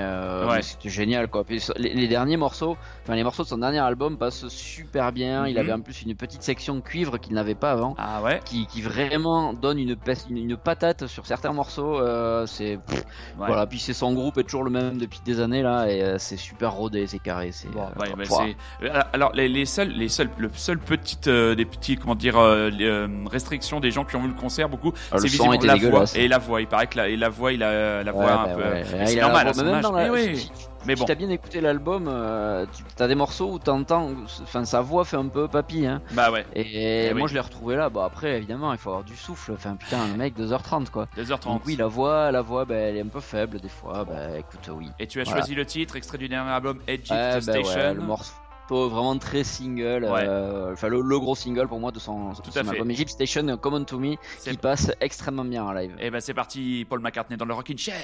c'était 0.62 0.90
génial 0.90 1.28
quoi. 1.28 1.44
les, 1.78 2.08
derniers 2.08 2.38
morceaux, 2.38 2.78
enfin 3.04 3.16
les 3.16 3.24
morceaux 3.24 3.44
de 3.44 3.48
son 3.48 3.58
dernier 3.58 3.80
album 3.80 4.18
passent 4.18 4.48
super 4.48 5.12
bien. 5.12 5.48
Il 5.48 5.58
avait 5.58 5.74
mhm. 5.74 5.80
en 5.80 5.84
plus 5.84 6.04
une 6.04 6.16
petite 6.16 6.44
section 6.44 6.82
cuivre 6.82 7.18
qu'il 7.18 7.34
n'avait 7.34 7.56
pas 7.56 7.72
avant, 7.72 7.96
ah 7.98 8.22
ouais. 8.22 8.42
qui, 8.46 8.68
qui 8.68 8.82
vraiment 8.82 9.54
donne 9.54 9.80
une, 9.80 9.96
une, 10.30 10.58
patate 10.58 11.08
sur 11.12 11.26
certains 11.26 11.54
morceaux. 11.54 12.00
c'est 12.48 12.80
voilà. 13.38 13.66
Puis 13.68 13.80
c'est 13.80 13.94
son 13.94 14.14
groupe 14.14 14.38
est 14.38 14.44
toujours 14.44 14.64
le 14.64 14.72
même 14.72 14.98
depuis 14.98 15.20
des 15.26 15.40
années 15.40 15.62
là 15.62 15.88
et 15.88 16.16
c'est 16.18 16.38
super 16.38 16.74
rodé, 16.74 17.08
c'est 17.08 17.20
carré, 17.20 17.52
c'est 17.52 17.72
Bon, 17.72 17.86
ouais, 18.00 18.14
bah, 18.18 18.46
euh, 18.84 19.02
alors 19.14 19.32
les, 19.34 19.48
les 19.48 19.66
seuls, 19.66 19.90
les 19.90 20.10
seuls, 20.10 20.30
le 20.38 20.50
seul 20.54 20.78
petit, 20.78 21.18
euh, 21.28 21.56
des 21.56 21.66
petits, 21.66 21.98
comment 21.98 22.16
dire, 22.16 22.38
euh, 22.38 23.08
restrictions 23.30 23.80
des 23.80 23.92
gens 23.92 24.04
qui 24.04 24.16
ont 24.16 24.22
vu 24.22 24.28
le 24.28 24.34
concert 24.34 24.70
beaucoup, 24.70 24.94
ah, 25.12 25.18
c'est 25.18 25.28
visiblement 25.28 25.60
la 25.62 25.76
voix 25.76 26.04
et 26.16 26.28
la 26.28 26.38
voix. 26.38 26.62
Il 26.62 26.68
paraît 26.68 26.88
que 26.88 26.98
la, 26.98 27.10
et 27.10 27.18
la 27.18 27.30
voix, 27.30 27.54
il 27.54 27.64
a 27.64 28.04
la 28.04 28.12
voix 28.12 28.32
un 28.32 28.48
bah 28.48 28.56
peu. 28.56 29.06
C'est 29.06 29.22
normal, 29.22 29.52
mais 30.86 30.96
bon. 30.96 31.02
Si 31.02 31.06
t'as 31.06 31.16
bien 31.16 31.30
écouté 31.30 31.62
l'album, 31.62 32.08
euh, 32.08 32.66
t'as 32.96 33.08
des 33.08 33.16
morceaux 33.16 33.52
où 33.52 33.60
t'entends, 33.60 34.12
enfin 34.44 34.66
sa 34.66 34.82
voix 34.82 35.06
fait 35.06 35.18
un 35.18 35.28
peu 35.28 35.48
papy. 35.48 35.86
Hein. 35.86 36.02
Bah 36.12 36.32
ouais. 36.32 36.46
Et, 36.56 37.08
eh 37.08 37.14
moi 37.14 37.28
je 37.28 37.34
l'ai 37.34 37.40
retrouvé 37.40 37.76
là. 37.76 37.90
Bon 37.90 38.02
après 38.02 38.38
évidemment 38.38 38.72
il 38.74 38.80
faut 38.80 38.90
avoir 38.90 39.04
du 39.04 39.16
souffle. 39.16 39.54
Enfin 39.54 39.76
putain 39.76 40.08
le 40.08 40.18
mec 40.18 40.38
2h30 40.38 40.90
quoi. 40.90 41.08
2h30. 41.18 41.46
Donc 41.46 41.62
oui 41.66 41.76
la 41.76 41.88
voix, 41.88 42.32
la 42.32 42.42
voix 42.42 42.66
bah, 42.66 42.76
elle 42.76 42.98
est 42.98 43.02
un 43.02 43.08
peu 43.08 43.20
faible 43.20 43.60
des 43.60 43.70
fois. 43.70 44.06
Bah 44.06 44.38
écoute 44.38 44.70
oui. 44.74 44.90
Et 45.00 45.08
tu 45.08 45.22
as 45.22 45.26
choisi 45.26 45.56
le 45.56 45.66
titre 45.66 45.96
extrait 45.96 46.18
du 46.18 46.28
dernier 46.28 46.52
album 46.52 46.80
Edge 46.88 47.10
bah 47.10 47.42
Station. 47.42 47.94
le 47.94 48.02
morceau 48.02 48.34
vraiment 48.72 49.18
très 49.18 49.44
single, 49.44 50.06
euh, 50.06 50.74
enfin 50.74 50.88
le, 50.88 51.20
gros 51.20 51.36
single 51.36 51.68
pour 51.68 51.80
moi 51.80 51.92
de 51.92 52.00
son, 52.00 52.34
Tout 52.34 52.52
son 52.52 52.68
album 52.68 52.90
Egypt 52.90 53.10
Station 53.10 53.58
Common 53.58 53.84
to 53.84 54.00
Me 54.00 54.16
qui 54.44 54.58
passe 54.58 54.92
extrêmement 55.02 55.46
bien 55.46 55.64
en 55.64 55.72
live. 55.74 55.96
Et 56.00 56.08
eh 56.08 56.10
ben 56.10 56.22
c'est 56.22 56.34
parti 56.34 56.86
Paul 56.90 57.02
McCartney 57.02 57.38
dans 57.38 57.46
le 57.46 57.54
Rockin' 57.54 57.78
Chair. 57.78 57.96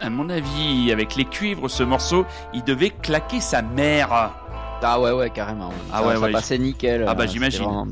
À 0.00 0.10
mon 0.10 0.28
avis, 0.28 0.92
avec 0.92 1.16
les 1.16 1.24
cuivres, 1.24 1.68
ce 1.70 1.82
morceau, 1.82 2.26
il 2.52 2.62
devait 2.64 2.90
claquer 2.90 3.40
sa 3.40 3.62
mère. 3.62 4.30
Ah 4.82 5.00
ouais, 5.00 5.10
ouais, 5.12 5.30
carrément. 5.30 5.72
Ah 5.92 6.00
ça, 6.00 6.06
ouais, 6.06 6.14
ça 6.14 6.20
ouais, 6.20 6.32
passait 6.32 6.58
nickel. 6.58 7.04
Ah 7.08 7.14
bah, 7.14 7.24
euh, 7.24 7.26
j'imagine. 7.26 7.64
vraiment- 7.64 7.86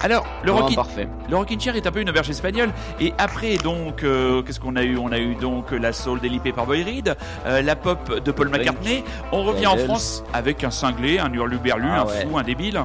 Alors, 0.00 0.26
le 0.42 0.50
Rockin' 0.52 0.74
parfait. 0.74 1.08
Le 1.30 1.36
Rockin' 1.36 1.58
Chair 1.60 1.76
est 1.76 1.86
un 1.86 1.92
peu 1.92 2.00
une 2.00 2.10
auberge 2.10 2.28
espagnole. 2.28 2.70
Et 3.00 3.14
après, 3.18 3.56
donc, 3.56 4.02
euh, 4.02 4.42
qu'est-ce 4.42 4.58
qu'on 4.58 4.74
a 4.74 4.82
eu? 4.82 4.98
On 4.98 5.12
a 5.12 5.18
eu 5.18 5.36
donc 5.36 5.70
la 5.70 5.92
soul 5.92 6.20
délippée 6.20 6.52
par 6.52 6.66
Boy 6.66 6.82
Reed, 6.82 7.16
euh, 7.46 7.62
la 7.62 7.76
pop 7.76 8.20
de 8.22 8.32
Paul 8.32 8.48
McCartney. 8.48 9.04
On 9.30 9.44
revient 9.44 9.68
en. 9.68 9.76
France 9.76 10.24
avec 10.32 10.64
un 10.64 10.70
cinglé, 10.72 11.18
un 11.20 11.32
hurluberlu, 11.32 11.86
Ah 11.88 12.00
un 12.02 12.04
ouais. 12.06 12.26
fou, 12.26 12.36
un 12.36 12.42
débile. 12.42 12.82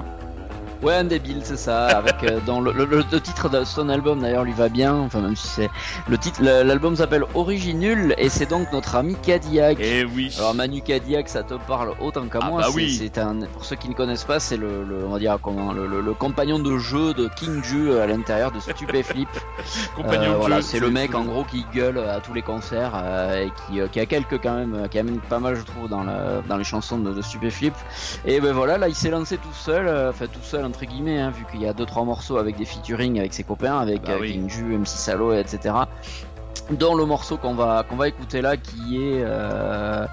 Ouais, 0.82 0.96
un 0.96 1.04
débile, 1.04 1.42
c'est 1.44 1.58
ça. 1.58 1.88
Avec 1.88 2.24
euh, 2.24 2.40
dans 2.46 2.62
le, 2.62 2.72
le- 2.72 2.86
le- 2.86 3.04
titre 3.20 3.50
de 3.50 3.66
son 3.66 3.90
album 3.90 4.22
d'ailleurs 4.22 4.46
lui 4.46 4.54
va 4.54 4.70
bien. 4.70 4.96
Enfin 4.96 5.20
même 5.20 5.36
si 5.36 5.46
c'est 5.48 5.70
le 6.08 6.18
titre, 6.18 6.42
l'album 6.42 6.96
s'appelle 6.96 7.26
Originul 7.36 8.16
et 8.18 8.30
c'est 8.30 8.46
donc 8.46 8.72
notre 8.72 8.96
ami 8.96 9.16
Cadillac. 9.22 9.78
Eh 9.82 10.06
oui. 10.06 10.34
Alors 10.38 10.56
Manu 10.56 10.82
Cadillac, 10.82 11.28
ça 11.28 11.44
te 11.44 11.56
parle 11.56 11.94
autant 12.00 12.28
qu'à 12.28 12.40
Ah 12.42 12.50
moi. 12.50 12.62
bah 12.62 12.68
oui. 12.74 12.96
c'est 12.98 13.18
un, 13.18 13.40
pour 13.52 13.66
ceux 13.66 13.76
qui 13.76 13.90
ne 13.90 13.94
connaissent 13.94 14.24
pas, 14.24 14.40
c'est 14.40 14.56
le, 14.56 14.86
le- 14.86 15.06
on 15.06 15.10
va 15.10 15.20
dire 15.20 15.38
comment, 15.42 15.74
le, 15.74 16.14
compagnon 16.14 16.60
de 16.60 16.78
jeu 16.78 17.14
de 17.14 17.28
King 17.36 17.62
Ju 17.62 17.98
à 18.00 18.08
l'intérieur 18.08 18.52
de 18.52 18.60
Stupéflip. 18.62 19.28
Compagnon 19.98 20.32
Euh, 20.34 20.38
voilà, 20.38 20.62
c'est 20.62 20.80
le 20.80 20.90
mec 20.90 21.14
en 21.14 21.24
gros 21.26 21.44
qui 21.44 21.66
gueule 21.74 21.98
à 22.00 22.22
tous 22.22 22.34
les 22.34 22.42
concerts 22.42 22.94
euh, 22.96 23.46
et 23.48 23.52
qui, 23.68 23.82
euh, 23.82 23.88
qui 23.88 24.00
a 24.00 24.06
quelques 24.06 24.42
quand 24.42 24.56
même, 24.56 24.88
qui 24.90 24.98
amène 25.00 25.20
pas 25.20 25.40
mal 25.40 25.56
je 25.58 25.64
trouve 25.64 25.90
dans, 25.90 26.04
la, 26.04 26.42
dans 26.48 26.56
les 26.56 26.64
chansons 26.64 27.00
de, 27.00 27.12
de 27.14 27.22
Stupéflip. 27.22 27.74
Et 28.26 28.40
ben 28.40 28.54
voilà, 28.54 28.78
là 28.78 28.88
il 28.88 28.96
s'est 28.96 29.10
lancé 29.10 29.38
tout 29.38 29.54
seul, 29.54 29.88
euh, 29.88 30.10
enfin 30.12 30.26
tout 30.28 30.40
seul 30.42 30.69
entre 30.70 30.86
guillemets, 30.86 31.20
hein, 31.20 31.32
vu 31.32 31.46
qu'il 31.52 31.62
y 31.62 31.68
a 31.68 31.74
deux 31.74 31.86
trois 31.86 32.04
morceaux 32.06 32.38
avec 32.38 32.56
des 32.58 32.66
featuring 32.66 33.20
avec 33.20 33.34
ses 33.34 33.44
copains, 33.44 33.78
avec 33.80 34.04
Bah 34.04 34.14
euh, 34.14 34.18
oui. 34.22 34.32
King 34.34 34.50
Ju, 34.50 34.64
MC 34.78 34.88
Salo, 34.88 35.34
etc. 35.34 35.74
Dont 36.72 36.94
le 36.94 37.06
morceau 37.06 37.38
qu'on 37.38 37.56
va 37.56 37.84
qu'on 37.88 37.96
va 37.96 38.08
écouter 38.08 38.42
là, 38.42 38.56
qui 38.56 38.98
est 38.98 39.24
euh, 39.24 40.06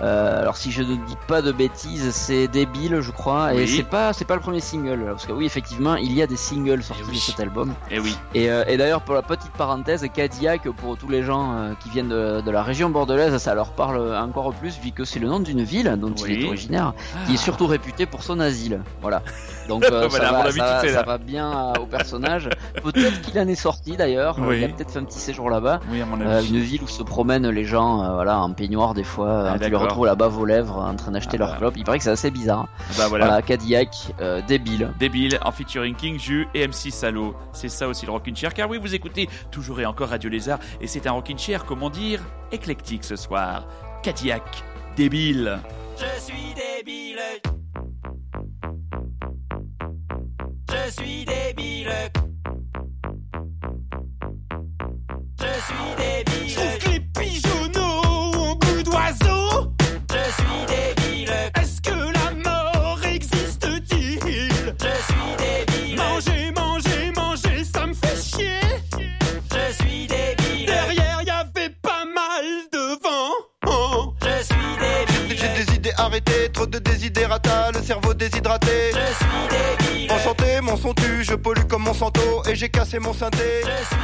euh, 0.00 0.40
alors 0.40 0.56
si 0.56 0.70
je 0.70 0.82
ne 0.82 0.94
dis 0.94 1.16
pas 1.28 1.42
de 1.42 1.52
bêtises, 1.52 2.10
c'est 2.12 2.48
débile, 2.48 3.00
je 3.02 3.10
crois, 3.10 3.50
Oui. 3.54 3.62
et 3.62 3.66
c'est 3.66 3.82
pas 3.82 4.14
c'est 4.14 4.24
pas 4.24 4.34
le 4.34 4.40
premier 4.40 4.60
single, 4.60 5.04
parce 5.06 5.26
que 5.26 5.32
oui 5.32 5.44
effectivement 5.44 5.96
il 5.96 6.12
y 6.14 6.22
a 6.22 6.26
des 6.26 6.38
singles 6.38 6.82
sortis 6.82 7.02
oui. 7.06 7.16
de 7.16 7.20
cet 7.20 7.38
album. 7.40 7.74
Eh 7.90 7.98
oui. 8.00 8.16
Et, 8.34 8.50
euh, 8.50 8.64
et 8.66 8.78
d'ailleurs, 8.78 9.02
pour 9.02 9.14
la 9.14 9.20
petite 9.20 9.52
parenthèse, 9.52 10.06
Cadillac, 10.14 10.62
pour 10.70 10.96
tous 10.96 11.08
les 11.08 11.22
gens 11.22 11.74
qui 11.82 11.90
viennent 11.90 12.08
de, 12.08 12.40
de 12.40 12.50
la 12.50 12.62
région 12.62 12.88
bordelaise, 12.88 13.36
ça 13.36 13.54
leur 13.54 13.72
parle 13.72 14.16
encore 14.16 14.54
plus, 14.54 14.78
vu 14.80 14.92
que 14.92 15.04
c'est 15.04 15.18
le 15.18 15.28
nom 15.28 15.40
d'une 15.40 15.62
ville 15.62 15.94
dont 16.00 16.14
Oui. 16.22 16.32
il 16.34 16.44
est 16.44 16.48
originaire, 16.48 16.94
qui 17.26 17.32
est 17.32 17.38
Ah. 17.38 17.42
surtout 17.42 17.66
réputée 17.66 18.06
pour 18.06 18.22
son 18.22 18.40
asile. 18.40 18.80
Voilà. 19.02 19.22
Donc 19.70 19.84
euh, 19.90 20.08
Voilà, 20.08 20.50
ça, 20.50 20.50
va, 20.50 20.82
ça, 20.82 21.04
ça 21.04 21.18
bien 21.18 21.72
euh, 21.76 21.80
au 21.82 21.86
personnage. 21.86 22.48
Peut-être 22.82 23.20
qu'il 23.22 23.38
en 23.38 23.46
est 23.46 23.54
sorti 23.54 23.96
d'ailleurs. 23.96 24.36
Oui. 24.40 24.58
Il 24.58 24.64
a 24.64 24.68
peut-être 24.68 24.90
fait 24.90 24.98
un 24.98 25.04
petit 25.04 25.20
séjour 25.20 25.48
là-bas. 25.48 25.80
Oui, 25.90 26.02
à 26.02 26.06
mon 26.06 26.20
Euh, 26.20 26.42
une 26.42 26.58
ville 26.58 26.82
où 26.82 26.88
se 26.88 27.02
promènent 27.04 27.48
les 27.48 27.64
gens, 27.64 28.02
euh, 28.02 28.14
voilà, 28.14 28.38
en 28.40 28.52
peignoir 28.52 28.94
des 28.94 29.04
fois, 29.04 29.44
Ah, 29.48 29.54
euh, 29.54 29.58
tu 29.58 29.70
les 29.70 29.76
retrouves 29.76 30.06
là-bas 30.06 30.28
aux 30.28 30.44
lèvres, 30.44 30.76
en 30.76 30.94
train 30.96 31.12
d'acheter 31.12 31.36
Ah, 31.36 31.38
leur 31.38 31.50
bah. 31.52 31.56
clope. 31.58 31.74
Il 31.76 31.84
paraît 31.84 31.98
que 31.98 32.04
c'est 32.04 32.10
assez 32.10 32.30
bizarre. 32.32 32.66
Bah 32.98 33.06
voilà. 33.08 33.26
Voilà, 33.26 33.42
Cadillac, 33.42 33.94
euh, 34.20 34.40
débile. 34.48 34.90
Débile 34.98 35.38
en 35.44 35.52
featuring 35.52 35.94
King 35.94 36.18
Ju 36.18 36.48
et 36.52 36.66
MC 36.66 36.90
Salo. 36.90 37.36
C'est 37.52 37.68
ça 37.68 37.86
aussi 37.86 38.06
le 38.06 38.12
Rockin' 38.12 38.34
Chair. 38.34 38.52
Car 38.52 38.68
oui, 38.68 38.78
vous 38.80 38.94
écoutez 38.94 39.28
toujours 39.52 39.80
et 39.80 39.86
encore 39.86 40.08
Radio 40.08 40.28
Lézard. 40.28 40.58
Et 40.80 40.88
c'est 40.88 41.06
un 41.06 41.12
Rockin' 41.12 41.38
Chair, 41.38 41.64
comment 41.64 41.90
dire, 41.90 42.20
éclectique 42.50 43.04
ce 43.04 43.14
soir. 43.14 43.66
Cadillac, 44.02 44.42
débile. 44.96 45.58
Je 45.96 46.20
suis 46.20 46.54
débile. 46.54 47.20
Je 50.90 51.02
suis 51.02 51.24
débile. 51.24 51.92
Je 55.38 55.52
suis 55.66 55.94
débile. 55.96 56.48
Je 56.48 56.54
trouve 56.56 56.78
que 56.78 56.88
les 56.90 57.00
pigeonneaux 57.00 58.02
ont 58.34 58.54
goût 58.56 58.82
d'oiseau. 58.82 59.72
Je 60.10 60.32
suis 60.32 60.66
débile. 60.66 61.32
Est-ce 61.60 61.80
que 61.80 61.94
la 61.94 62.32
mort 62.44 62.98
existe-t-il? 63.04 64.10
Je 64.80 64.94
suis 65.06 65.36
débile. 65.38 65.96
Manger, 65.96 66.50
manger, 66.56 67.12
manger, 67.14 67.64
ça 67.64 67.86
me 67.86 67.94
fait 67.94 68.20
chier. 68.20 68.60
Je 69.52 69.72
suis 69.74 70.08
débile. 70.08 70.66
Derrière, 70.66 71.22
y 71.22 71.30
avait 71.30 71.70
pas 71.82 72.04
mal 72.04 72.44
devant. 72.72 73.30
Oh. 73.68 74.14
Je 74.22 74.42
suis 74.42 74.76
débile. 74.80 75.38
J'ai 75.38 75.64
des 75.64 75.74
idées 75.76 75.94
arrêtées, 75.98 76.50
trop 76.52 76.66
de 76.66 76.80
désidérata, 76.80 77.70
le 77.70 77.80
cerveau 77.80 78.12
déshydraté. 78.12 78.90
Je 78.90 79.14
suis 79.14 79.29
et 82.46 82.54
j'ai 82.54 82.68
cassé 82.68 82.98
mon 82.98 83.12
synthé. 83.12 83.62
Je 83.62 83.84
suis 83.84 83.96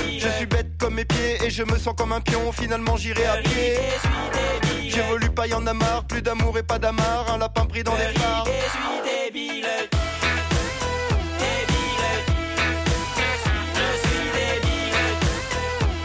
débile. 0.00 0.20
Je 0.20 0.28
suis 0.36 0.46
bête 0.46 0.68
comme 0.78 0.94
mes 0.94 1.04
pieds 1.04 1.44
et 1.44 1.50
je 1.50 1.64
me 1.64 1.76
sens 1.76 1.94
comme 1.96 2.12
un 2.12 2.20
pion, 2.20 2.52
finalement 2.52 2.96
j'irai 2.96 3.26
à 3.26 3.36
pied. 3.38 3.78
J'évolue 4.88 5.30
pas, 5.30 5.46
y 5.46 5.54
en 5.54 5.66
a 5.66 5.72
marre, 5.72 6.04
plus 6.04 6.22
d'amour 6.22 6.56
et 6.58 6.62
pas 6.62 6.78
d'amarre, 6.78 7.26
un 7.32 7.38
lapin 7.38 7.64
pris 7.66 7.82
dans 7.82 7.94
les 7.94 8.18
phares. 8.18 8.44
Je 8.46 8.50
suis 8.50 9.00
débile. 9.02 9.66
Débile. 11.38 12.06
Je 13.74 13.98
suis 14.06 14.24
débile. 14.38 14.94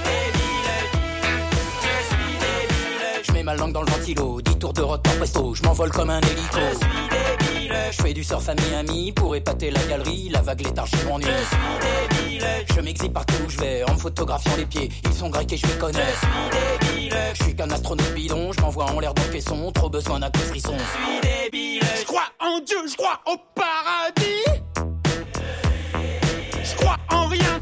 Débile. 0.05 0.72
Je 1.82 1.93
suis 2.07 2.34
débile. 2.39 3.24
Je 3.28 3.32
mets 3.34 3.43
ma 3.43 3.55
langue 3.55 3.74
dans 3.74 3.84
le 3.84 3.91
ventilo, 3.91 4.41
10 4.41 4.57
tours 4.57 4.74
de 4.74 4.82
par 4.82 4.99
presto, 4.99 5.53
je 5.53 5.62
m'envole 5.64 5.91
comme 5.91 6.09
un 6.09 6.22
hélico. 6.22 6.57
Je 6.57 6.78
suis 6.78 7.09
débile. 7.09 7.47
Je 7.91 8.01
fais 8.01 8.13
du 8.13 8.24
surf 8.24 8.47
à 8.49 8.55
Miami 8.55 9.11
pour 9.11 9.36
épater 9.36 9.72
la 9.72 9.84
galerie, 9.84 10.30
la 10.30 10.41
vague 10.41 10.61
léthargie 10.61 10.95
m'ennuie. 11.07 11.28
Je 11.28 11.45
suis 11.45 12.28
débile. 12.30 12.47
Je 12.76 12.82
m'exhibe 12.82 13.13
partout 13.13 13.36
où 13.45 13.49
je 13.49 13.57
vais 13.57 13.84
en 13.89 13.93
me 13.93 13.99
photographiant 13.99 14.55
les 14.57 14.65
pieds, 14.65 14.89
ils 15.03 15.13
sont 15.13 15.30
grecs 15.30 15.51
et 15.51 15.57
je 15.57 15.65
les 15.65 15.78
connais. 15.78 15.99
Je 15.99 16.18
suis 16.20 16.91
débile. 16.91 17.18
Je 17.34 17.43
suis 17.43 17.55
qu'un 17.55 17.70
astronaute 17.70 18.13
bidon, 18.13 18.51
je 18.53 18.61
m'envoie 18.61 18.86
en 18.86 18.99
l'air 18.99 19.13
dans 19.13 19.24
le 19.24 19.72
trop 19.72 19.89
besoin 19.89 20.20
d'un 20.20 20.30
coup 20.30 20.39
frisson. 20.39 20.74
Je 20.78 20.84
suis 20.84 21.22
débile. 21.22 21.82
Je 21.99 22.05
crois 22.05 22.28
en 22.39 22.59
Dieu, 22.59 22.78
je 22.89 22.95
crois 22.95 23.20
au 23.26 23.36
paradis. 23.55 24.43
Je 26.63 26.76
crois 26.76 26.97
en 27.09 27.28
rien, 27.28 27.61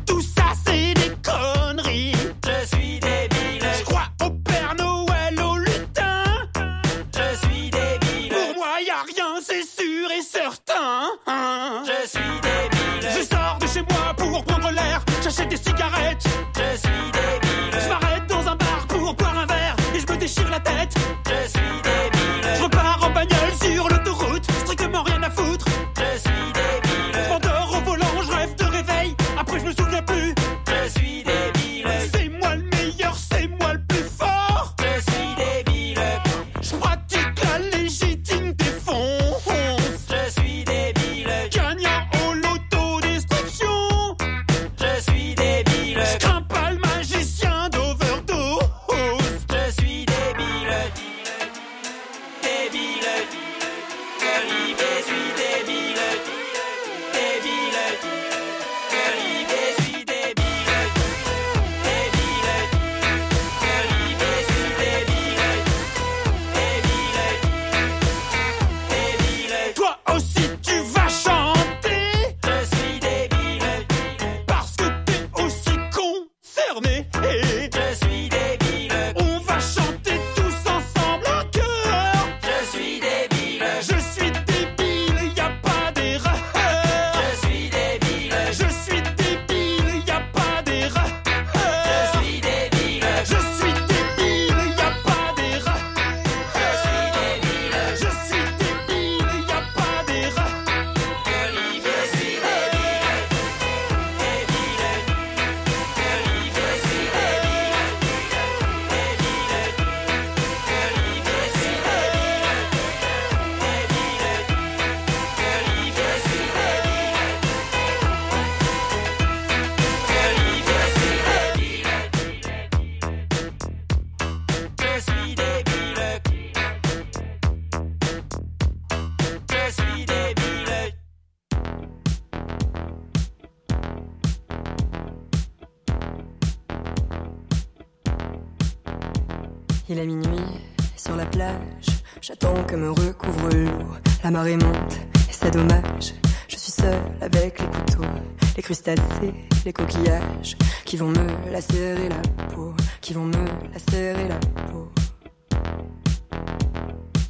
La 144.26 144.32
marée 144.32 144.58
monte 144.58 144.96
et 145.30 145.34
c'est 145.34 145.52
dommage. 145.52 146.16
Je 146.48 146.58
suis 146.58 146.72
seul 146.72 147.00
avec 147.22 147.60
les 147.60 147.68
couteaux, 147.68 148.10
les 148.58 148.64
crustacés, 148.64 149.36
les 149.64 149.72
coquillages 149.72 150.58
qui 150.84 150.98
vont 150.98 151.10
me 151.10 151.52
lacérer 151.52 152.10
la 152.10 152.48
peau, 152.48 152.74
qui 153.02 153.14
vont 153.14 153.26
me 153.26 153.46
lacérer 153.72 154.28
la 154.28 154.40
peau. 154.64 154.92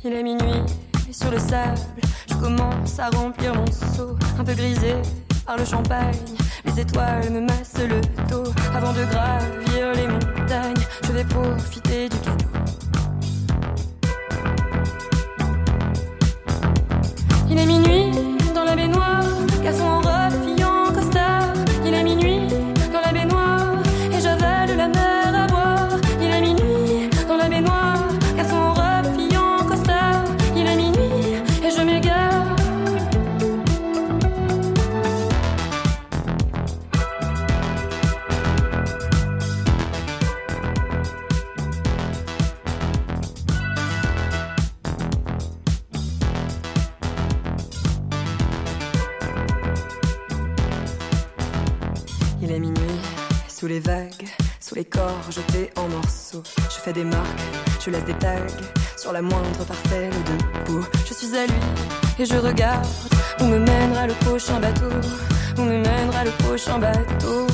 Il 0.06 0.14
est 0.14 0.24
minuit 0.24 0.64
sur 1.12 1.30
le 1.32 1.38
sable, 1.38 1.82
je 2.30 2.36
commence 2.36 2.98
à 2.98 3.10
remplir 3.10 3.54
mon 3.56 3.70
seau, 3.70 4.16
un 4.40 4.46
peu 4.46 4.54
grisé 4.54 4.94
par 5.46 5.58
le 5.58 5.66
champagne. 5.66 6.16
Les 6.64 6.80
étoiles 6.80 7.30
me 7.30 7.42
massent 7.42 7.76
le 7.78 8.00
dos 8.30 8.50
avant 8.74 8.94
de 8.94 9.04
gravir 9.04 9.92
les 9.96 10.08
montagnes. 10.08 10.86
Je 11.04 11.12
vais 11.12 11.26
profiter 11.26 12.08
du 12.08 12.18
cadeau. 12.20 12.85
Il 17.56 17.62
est 17.62 17.66
minuit 17.68 18.12
dans 18.54 18.66
la 18.66 18.76
baignoire, 18.76 19.24
qu'à 19.64 19.72
son 19.72 20.05
la 59.16 59.22
moindre 59.22 59.64
parcelle 59.66 60.10
de 60.10 60.66
peau. 60.66 60.82
Je 61.08 61.14
suis 61.14 61.34
à 61.38 61.46
lui 61.46 61.54
et 62.20 62.26
je 62.26 62.36
regarde 62.36 62.86
où 63.40 63.46
me 63.46 63.60
mènera 63.60 64.08
le 64.08 64.14
prochain 64.26 64.60
bateau. 64.60 64.92
Où 65.58 65.62
me 65.62 65.78
mènera 65.78 66.26
le 66.26 66.32
prochain 66.32 66.78
bateau. 66.80 67.48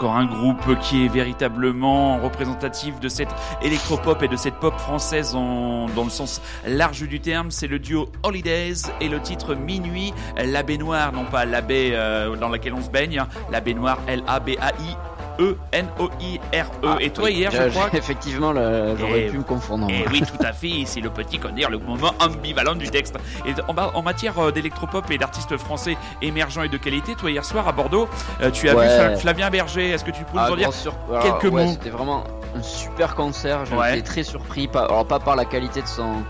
Encore 0.00 0.16
un 0.16 0.24
groupe 0.24 0.78
qui 0.80 1.04
est 1.04 1.08
véritablement 1.08 2.16
représentatif 2.22 2.98
de 3.00 3.10
cette 3.10 3.28
électropop 3.60 4.22
et 4.22 4.28
de 4.28 4.36
cette 4.36 4.54
pop 4.54 4.74
française 4.78 5.32
dans 5.34 6.04
le 6.04 6.08
sens 6.08 6.40
large 6.66 7.06
du 7.06 7.20
terme. 7.20 7.50
C'est 7.50 7.66
le 7.66 7.78
duo 7.78 8.08
Holidays 8.22 8.88
et 9.02 9.10
le 9.10 9.20
titre 9.20 9.54
Minuit, 9.54 10.14
la 10.42 10.62
baignoire, 10.62 11.12
non 11.12 11.26
pas 11.26 11.44
la 11.44 11.60
baie 11.60 11.90
euh, 11.92 12.34
dans 12.34 12.48
laquelle 12.48 12.72
on 12.72 12.80
se 12.80 12.88
baigne, 12.88 13.18
hein, 13.18 13.28
la 13.50 13.60
baignoire 13.60 13.98
L-A-B-A-I. 14.06 15.09
E-N-O-I-R-E. 15.40 16.86
E. 16.86 16.96
et 17.00 17.10
toi, 17.10 17.24
Oui, 17.24 17.32
hier, 17.34 17.50
je 17.50 17.68
crois. 17.70 17.88
Effectivement, 17.92 18.52
j'aurais 18.54 19.24
Eh 19.26 19.30
pu 19.30 19.38
me 19.38 19.42
confondre. 19.42 19.86
Eh 19.90 20.04
oui, 20.10 20.20
tout 20.22 20.44
à 20.44 20.52
fait, 20.52 20.82
c'est 20.86 21.00
le 21.00 21.10
petit, 21.10 21.38
comment 21.38 21.54
dire, 21.54 21.70
le 21.70 21.78
moment 21.78 22.12
ambivalent 22.20 22.74
du 22.74 22.88
texte. 22.90 23.16
Et 23.46 23.52
en, 23.68 23.72
ma- 23.72 23.90
en 23.94 24.02
matière 24.02 24.38
euh, 24.38 24.50
d'électropop 24.52 25.10
et 25.10 25.18
d'artistes 25.18 25.56
français 25.56 25.96
émergents 26.22 26.62
et 26.62 26.68
de 26.68 26.76
qualité, 26.76 27.14
toi 27.14 27.30
hier 27.30 27.44
soir 27.44 27.66
à 27.68 27.72
Bordeaux, 27.72 28.08
euh, 28.42 28.50
tu 28.50 28.68
as 28.68 28.74
Ouais. 28.74 28.86
vu 28.86 28.92
Fla- 28.94 29.16
Flavien 29.16 29.50
Berger. 29.50 29.90
Est-ce 29.90 30.04
que 30.04 30.10
tu 30.10 30.22
peux 30.24 30.38
Ah, 30.38 30.46
nous 30.48 30.52
en 30.54 30.56
dire 30.56 30.70
alors, 31.08 31.22
quelques 31.22 31.52
ouais, 31.52 31.64
mots? 31.64 31.72
C'était 31.72 31.90
vraiment 31.90 32.24
un 32.56 32.62
super 32.62 33.14
concert. 33.14 33.64
J'ai 33.66 33.76
Ouais. 33.76 33.92
été 33.98 34.02
très 34.02 34.22
surpris. 34.22 34.68
Pas, 34.68 34.84
alors 34.84 35.06
pas 35.06 35.18
par 35.20 35.36
la 35.36 35.44
qualité 35.44 35.82
de 35.82 35.86
son, 35.86 36.22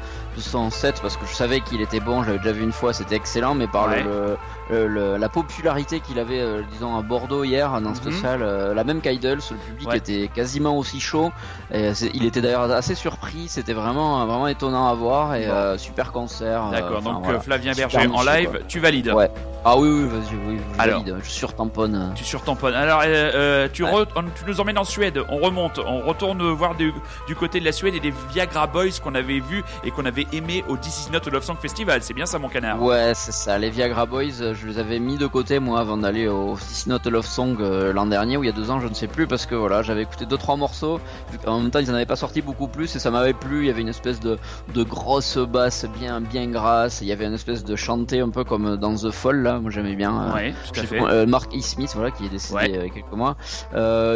parce 1.02 1.16
que 1.16 1.26
je 1.26 1.34
savais 1.34 1.60
qu'il 1.60 1.80
était 1.80 2.00
bon. 2.00 2.22
J'avais 2.24 2.38
déjà 2.38 2.52
vu 2.52 2.62
une 2.62 2.72
fois, 2.72 2.92
c'était 2.92 3.16
excellent, 3.16 3.54
mais 3.54 3.66
par 3.66 3.88
le- 3.88 3.96
Ouais. 3.96 4.02
le, 4.02 4.36
le- 4.70 4.86
le- 4.86 5.16
la 5.16 5.28
popularité 5.28 6.00
qu'il 6.00 6.18
avait, 6.18 6.40
euh, 6.40 6.62
disons 6.72 6.96
à 6.96 7.02
Bordeaux 7.02 7.44
hier 7.44 7.80
dans 7.80 7.94
cette 7.94 8.06
Mhm. 8.06 8.12
salle, 8.12 8.42
euh, 8.42 8.74
la 8.74 8.84
même 8.84 9.00
qu'Idols, 9.00 9.40
le 9.50 9.56
public 9.56 9.88
Ouais. 9.88 9.98
était 9.98 10.30
quasiment 10.34 10.76
aussi 10.78 11.00
chaud. 11.00 11.30
Et 11.72 11.90
il 12.14 12.24
était 12.24 12.40
d'ailleurs 12.40 12.70
assez 12.70 12.94
surpris. 12.94 13.48
C'était 13.48 13.72
vraiment 13.74 14.24
vraiment 14.26 14.46
étonnant 14.48 14.88
à 14.88 14.94
voir 14.94 15.34
et 15.34 15.46
euh, 15.46 15.76
super 15.78 16.12
concert. 16.12 16.66
euh, 16.66 16.70
D'accord, 16.72 17.02
donc 17.02 17.24
voilà. 17.24 17.40
Flavien 17.40 17.72
Berger 17.72 18.08
en 18.12 18.22
live, 18.22 18.50
quoi. 18.50 18.60
tu 18.68 18.80
valides 18.80 19.08
Ouais. 19.10 19.30
Ah 19.62 19.76
oui 19.76 19.90
oui 19.90 20.08
vas-y 20.08 20.34
oui, 20.48 20.58
je 20.76 20.80
Alors. 20.82 21.00
valide. 21.02 21.16
Je 21.22 21.28
surtamponne. 21.28 22.12
Tu 22.14 22.24
surtamponnes. 22.24 22.72
Alors, 22.74 23.02
tu, 23.02 23.84
Ouais. 23.84 23.90
re- 23.90 24.06
on- 24.16 24.22
tu 24.22 24.44
nous 24.46 24.58
emmènes 24.58 24.78
en 24.78 24.84
Suède. 24.84 25.20
On 25.28 25.36
remonte. 25.36 25.78
On 25.86 26.00
retourne 26.00 26.42
voir 26.52 26.74
du, 26.74 26.94
du 27.26 27.34
côté 27.36 27.60
de 27.60 27.66
la 27.66 27.72
Suède 27.72 27.94
et 27.94 28.00
des 28.00 28.14
Viagra 28.32 28.66
Boys 28.66 28.98
qu'on 29.04 29.14
avait 29.14 29.40
vus 29.40 29.62
et 29.84 29.90
qu'on 29.90 30.06
avait 30.06 30.26
aimés 30.32 30.64
au 30.68 30.76
This 30.76 31.06
Is 31.06 31.12
Not 31.12 31.20
a 31.26 31.30
Love 31.30 31.42
Song 31.44 31.56
Festival. 31.60 32.02
C'est 32.02 32.14
bien 32.14 32.26
ça, 32.26 32.38
mon 32.38 32.48
canard 32.48 32.82
Ouais, 32.82 33.12
c'est 33.14 33.32
ça. 33.32 33.58
Les 33.58 33.70
Viagra 33.70 34.06
Boys, 34.06 34.40
euh, 34.40 34.54
je 34.54 34.66
les 34.66 34.78
avais 34.78 34.98
mis 34.98 35.16
de 35.16 35.26
côté 35.26 35.58
moi 35.58 35.80
avant 35.80 35.96
d'aller 35.96 36.28
au 36.28 36.56
This 36.56 36.86
Not 36.86 36.98
a 37.06 37.10
Love 37.10 37.26
Song 37.26 37.56
euh, 37.60 37.92
l'an 37.92 38.06
dernier 38.06 38.36
ou 38.36 38.44
il 38.44 38.46
y 38.46 38.50
a 38.50 38.52
deux 38.54 38.70
ans, 38.70 38.80
je 38.80 38.88
ne 38.88 38.94
sais 38.94 39.06
plus, 39.06 39.26
parce 39.26 39.46
que 39.46 39.54
voilà, 39.54 39.82
j'avais 39.82 40.02
écouté 40.02 40.26
deux 40.26 40.36
trois 40.38 40.56
morceaux. 40.56 41.00
Qu'en 41.44 41.60
même 41.60 41.70
temps, 41.70 41.78
ils 41.78 41.90
en 41.90 41.94
avaient 41.94 42.06
pas 42.06 42.16
sorti 42.16 42.42
beaucoup 42.42 42.68
plus 42.68 42.94
et 42.96 42.98
ça 42.98 43.10
m'avait 43.10 43.32
plu. 43.32 43.60
Il 43.60 43.66
y 43.66 43.70
avait 43.70 43.80
une 43.82 43.88
espèce 43.88 44.20
de 44.20 44.38
de 44.74 44.82
grosse 44.82 45.38
basse 45.38 45.86
bien 45.98 46.20
bien 46.20 46.46
grasse. 46.46 47.00
Il 47.00 47.06
y 47.08 47.12
avait 47.12 47.26
une 47.26 47.34
espèce 47.34 47.64
de 47.64 47.76
chanté 47.76 48.20
un 48.20 48.30
peu 48.30 48.44
comme 48.44 48.76
dans 48.76 48.94
The 48.94 49.10
Fall 49.10 49.42
là. 49.42 49.58
Moi 49.60 49.70
j'aimais 49.70 49.96
bien. 49.96 50.28
euh, 50.30 50.34
Ouais, 50.34 50.54
tout 50.72 50.80
à 50.80 50.84
fait. 50.84 51.00
euh, 51.00 51.26
Mark 51.26 51.54
E. 51.54 51.60
Smith, 51.60 51.92
voilà, 51.94 52.10
qui 52.10 52.26
est 52.26 52.28
décédé 52.28 52.54
Ouais. 52.56 52.68
il 52.70 52.74
y 52.76 52.78
a 52.78 52.88
quelques 52.88 53.12
mois. 53.12 53.36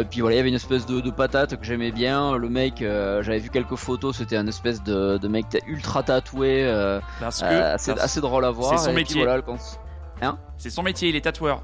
Puis 0.09 0.21
voilà, 0.21 0.35
il 0.35 0.37
y 0.37 0.39
avait 0.39 0.49
une 0.49 0.55
espèce 0.55 0.85
de, 0.85 0.99
de 1.01 1.11
patate 1.11 1.55
que 1.57 1.65
j'aimais 1.65 1.91
bien. 1.91 2.37
Le 2.37 2.49
mec, 2.49 2.75
j'avais 2.79 3.39
vu 3.39 3.49
quelques 3.49 3.75
photos, 3.75 4.17
c'était 4.17 4.37
un 4.37 4.47
espèce 4.47 4.83
de, 4.83 5.17
de 5.17 5.27
mec 5.27 5.45
ultra 5.67 5.94
tatoué, 6.03 6.63
euh, 6.63 6.99
Parce 7.19 7.41
que 7.41 7.45
euh, 7.45 7.73
assez, 7.75 7.91
assez 7.91 8.21
drôle 8.21 8.45
à 8.45 8.51
voir. 8.51 8.77
c'est 8.77 8.85
son 8.85 8.91
Et 8.91 8.95
métier. 8.95 9.23
voilà, 9.23 9.41
cons- 9.41 9.57
c'est 10.57 10.69
son 10.69 10.83
métier, 10.83 11.09
il 11.09 11.15
est 11.15 11.21
tatoueur. 11.21 11.61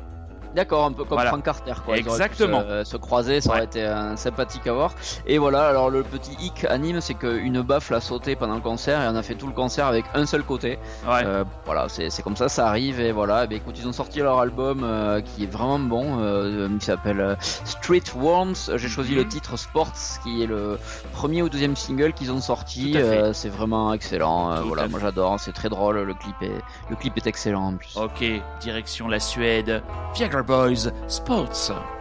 D'accord, 0.56 0.86
un 0.86 0.91
peu 0.91 1.06
comme 1.06 1.20
Frank 1.20 1.43
Carter. 1.43 1.74
Quoi. 1.86 1.97
Exactement. 1.97 2.64
Se, 2.84 2.97
croiser, 2.97 3.41
ça 3.41 3.52
aurait 3.52 3.66
été 3.66 3.84
un 3.84 4.16
sympathique 4.16 4.68
à 4.68 4.74
voir. 4.74 4.93
Et 5.26 5.38
voilà, 5.38 5.68
alors 5.68 5.89
le 5.89 6.04
petit 6.04 6.36
hic 6.39 6.66
anime, 6.66 7.02
c'est 7.02 7.14
qu'une 7.14 7.62
baffe 7.62 7.89
l'a 7.89 8.02
sauté 8.02 8.36
pendant 8.36 8.56
le 8.56 8.62
concert 8.62 9.02
et 9.02 9.08
on 9.08 9.16
a 9.16 9.24
fait 9.24 9.36
tout 9.36 9.47
le 9.47 9.54
concert 9.54 9.88
avec 9.88 10.06
un 10.14 10.26
seul 10.26 10.43
côté. 10.43 10.80
Euh, 11.08 11.43
voilà, 11.66 11.88
c'est 11.89 12.22
comme 12.22 12.36
ça, 12.36 12.49
ça 12.49 12.68
arrive 12.68 12.99
et 12.99 13.12
voilà. 13.12 13.45
Et 13.45 13.47
bien, 13.47 13.58
écoute, 13.58 13.76
ils 13.80 13.88
ont 13.88 13.93
sorti 13.93 14.20
leur 14.20 14.39
album 14.39 14.82
euh, 14.84 15.22
qui 15.22 15.43
est 15.43 15.52
vraiment 15.52 15.80
bon, 15.80 16.18
euh, 16.20 16.68
qui 16.80 16.86
s'appelle 16.86 17.38
Street 17.39 18.04
Worms. 18.16 18.72
J'ai 18.76 18.88
choisi 18.88 19.16
le 19.16 19.24
mhm. 19.24 19.30
titre 19.30 19.58
Sports, 19.58 19.93
qui 20.24 20.43
est 20.43 20.47
le 20.47 20.78
premier 21.14 21.41
ou 21.41 21.49
deuxième 21.49 21.76
single 21.76 22.14
qu'ils 22.14 22.32
ont 22.32 22.41
sorti. 22.41 22.97
c'est 23.34 23.49
vraiment 23.49 23.93
excellent. 23.93 24.62
voilà, 24.64 24.88
moi 24.88 24.99
j'adore, 24.99 25.39
c'est 25.39 25.54
très 25.54 25.70
drôle. 25.70 26.02
Le 26.02 26.14
clip 26.14 26.36
est, 26.41 26.62
le 26.89 26.95
clip 26.95 27.18
est 27.18 27.28
excellent 27.28 27.68
en 27.68 27.76
plus. 27.76 27.95
Ok, 27.97 28.24
direction 28.60 29.08
la 29.08 29.20
Suède. 29.20 29.82
Viagra 30.14 30.40
Boys 30.43 30.91
Sports. 31.07 32.01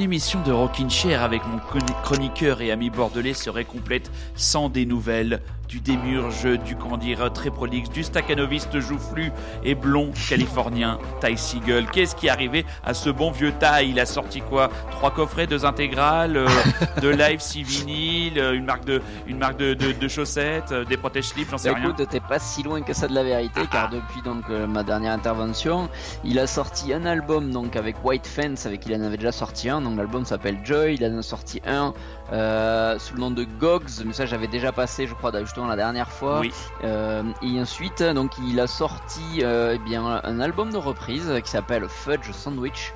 Qu'une 0.00 0.06
émission 0.06 0.42
de 0.42 0.50
Rockin' 0.50 0.88
Chair 0.88 1.22
avec 1.22 1.42
mon 1.46 1.58
chroniqueur 1.58 2.62
et 2.62 2.70
ami 2.70 2.88
bordelais 2.88 3.34
serait 3.34 3.66
complète 3.66 4.10
sans 4.34 4.70
des 4.70 4.86
nouvelles 4.86 5.42
du 5.70 5.80
démurge, 5.80 6.48
du 6.64 6.74
comment 6.74 6.96
dire 6.96 7.32
très 7.32 7.50
prolixe, 7.50 7.90
du 7.90 8.02
staccanoviste 8.02 8.80
joufflu 8.80 9.30
et 9.62 9.76
blond 9.76 10.10
californien 10.28 10.98
Ty 11.20 11.38
Siegel. 11.38 11.86
Qu'est-ce 11.86 12.16
qui 12.16 12.26
est 12.26 12.30
arrivé 12.30 12.66
à 12.84 12.92
ce 12.92 13.08
bon 13.08 13.30
vieux 13.30 13.52
Ty? 13.52 13.88
Il 13.88 14.00
a 14.00 14.06
sorti 14.06 14.40
quoi? 14.40 14.68
Trois 14.90 15.12
coffrets, 15.12 15.46
deux 15.46 15.64
intégrales, 15.64 16.36
euh, 16.36 16.48
de 17.00 17.08
live, 17.08 17.38
six 17.38 17.62
vinyles, 17.62 18.40
euh, 18.40 18.52
une 18.52 18.64
marque 18.64 18.84
de 18.84 19.00
une 19.28 19.38
marque 19.38 19.58
de, 19.58 19.74
de, 19.74 20.08
chaussettes, 20.08 20.72
des 20.72 20.96
protèges 20.96 21.28
slips, 21.28 21.50
j'en 21.50 21.58
sais 21.58 21.70
bah, 21.70 21.76
rien. 21.76 21.90
Écoute, 21.90 22.08
t'es 22.10 22.18
pas 22.18 22.40
si 22.40 22.64
loin 22.64 22.82
que 22.82 22.92
ça 22.92 23.06
de 23.06 23.14
la 23.14 23.22
vérité, 23.22 23.60
car 23.70 23.90
ah. 23.92 23.94
depuis 23.94 24.22
donc 24.22 24.48
ma 24.48 24.82
dernière 24.82 25.12
intervention, 25.12 25.88
il 26.24 26.40
a 26.40 26.48
sorti 26.48 26.92
un 26.92 27.06
album 27.06 27.52
donc 27.52 27.76
avec 27.76 28.04
White 28.04 28.26
Fence, 28.26 28.66
avec 28.66 28.80
qui 28.80 28.90
il 28.90 29.00
en 29.00 29.04
avait 29.04 29.18
déjà 29.18 29.30
sorti 29.30 29.68
un. 29.70 29.80
Donc 29.80 29.96
l'album 29.96 30.24
s'appelle 30.24 30.58
Joy. 30.64 30.96
Il 30.96 31.04
en 31.04 31.18
a 31.18 31.22
sorti 31.22 31.62
un 31.64 31.94
euh, 32.32 32.98
sous 32.98 33.14
le 33.14 33.20
nom 33.20 33.30
de 33.30 33.44
Gogs, 33.44 34.04
mais 34.04 34.12
ça 34.12 34.26
j'avais 34.26 34.46
déjà 34.46 34.72
passé, 34.72 35.06
je 35.06 35.14
crois, 35.14 35.32
justement 35.40 35.66
la 35.66 35.76
dernière 35.76 36.10
fois. 36.10 36.42
Euh, 36.84 37.22
et 37.42 37.60
ensuite, 37.60 38.02
donc 38.02 38.32
il 38.46 38.60
a 38.60 38.66
sorti 38.66 39.40
euh, 39.42 39.72
eh 39.74 39.78
bien 39.78 40.20
un 40.22 40.40
album 40.40 40.70
de 40.70 40.76
reprise 40.76 41.32
qui 41.42 41.50
s'appelle 41.50 41.86
Fudge 41.88 42.30
Sandwich. 42.32 42.92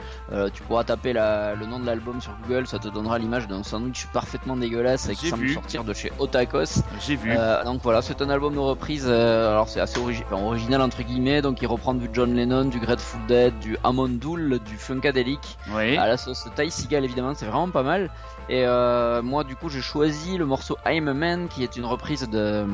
tu 0.52 0.62
pourras 0.62 0.84
taper 0.84 1.12
le 1.12 1.66
nom 1.66 1.80
de 1.80 1.86
l'album 1.86 2.20
sur 2.20 2.32
Google, 2.42 2.66
ça 2.66 2.78
te 2.78 2.88
donnera 2.88 3.18
l'image 3.18 3.48
d'un 3.48 3.62
sandwich 3.62 4.06
parfaitement 4.12 4.56
dégueulasse 4.56 5.08
qui 5.08 5.28
semble 5.28 5.48
sortir 5.50 5.84
de 5.84 5.92
chez 5.92 6.12
Otakos. 6.18 6.82
J'ai 7.00 7.16
vu. 7.16 7.34
donc 7.64 7.80
voilà, 7.82 8.02
c'est 8.02 8.22
un 8.22 8.30
album 8.30 8.54
de 8.54 8.60
reprise. 8.60 9.08
alors 9.08 9.68
c'est 9.68 9.80
assez 9.80 9.98
original 10.32 10.80
entre 10.80 11.02
guillemets. 11.02 11.42
Donc 11.42 11.60
il 11.60 11.66
reprend 11.66 11.94
du 11.94 12.08
John 12.12 12.34
Lennon, 12.34 12.66
du 12.66 12.78
Grateful 12.78 13.20
Dead, 13.26 13.58
du 13.58 13.76
Amondoul, 13.82 14.60
du 14.60 14.76
Funkadelic. 14.76 15.58
Oui. 15.74 15.96
À 15.96 16.06
la 16.06 16.16
sauce 16.16 16.46
Ty 16.54 16.70
Seagal 16.70 17.04
évidemment, 17.04 17.32
c'est 17.34 17.46
vraiment 17.46 17.70
pas 17.70 17.82
mal. 17.82 18.10
Et 18.48 18.66
euh, 18.66 19.22
moi, 19.22 19.44
du 19.44 19.56
coup, 19.56 19.68
j'ai 19.68 19.80
choisi 19.80 20.36
le 20.36 20.46
morceau 20.46 20.76
I'm 20.86 21.08
a 21.08 21.14
Man, 21.14 21.48
qui 21.48 21.62
est 21.62 21.76
une 21.76 21.84
reprise 21.84 22.28
de 22.28 22.66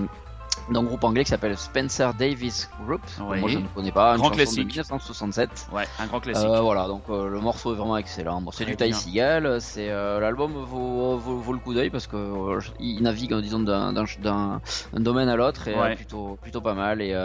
d'un 0.71 0.83
groupe 0.83 1.05
anglais 1.05 1.25
qui 1.25 1.31
s'appelle 1.31 1.57
Spencer 1.57 2.15
Davis 2.15 2.71
Group. 2.85 3.01
Moi 3.19 3.37
je 3.47 3.59
ne 3.59 3.67
connais 3.69 3.93
pas. 3.93 4.17
Grand 4.17 4.31
classique. 4.31 4.69
De 4.69 4.73
1967. 4.73 5.69
Ouais, 5.73 5.85
un 5.99 6.07
grand 6.07 6.21
classique. 6.21 6.49
Euh, 6.49 6.61
voilà, 6.61 6.87
donc 6.87 7.03
euh, 7.11 7.29
le 7.29 7.41
morceau 7.41 7.73
est 7.73 7.77
vraiment 7.77 7.97
excellent. 7.97 8.41
Bon, 8.41 8.51
c'est 8.51 8.65
du 8.65 8.77
Ty 8.77 8.93
Seagal. 8.93 9.61
C'est 9.61 9.91
euh, 9.91 10.21
l'album 10.21 10.53
vaut, 10.53 11.17
vaut, 11.17 11.53
le 11.53 11.59
coup 11.59 11.75
d'œil 11.75 11.91
parce 11.91 12.07
que 12.07 12.59
il 12.79 13.03
navigue 13.03 13.35
disons 13.41 13.61
d'un 13.61 13.93
domaine 14.95 15.29
à 15.29 15.37
l'autre 15.37 15.69
et 15.69 15.97
plutôt 15.97 16.39
plutôt 16.41 16.61
pas 16.61 16.75
mal. 16.75 17.01
Et, 17.03 17.17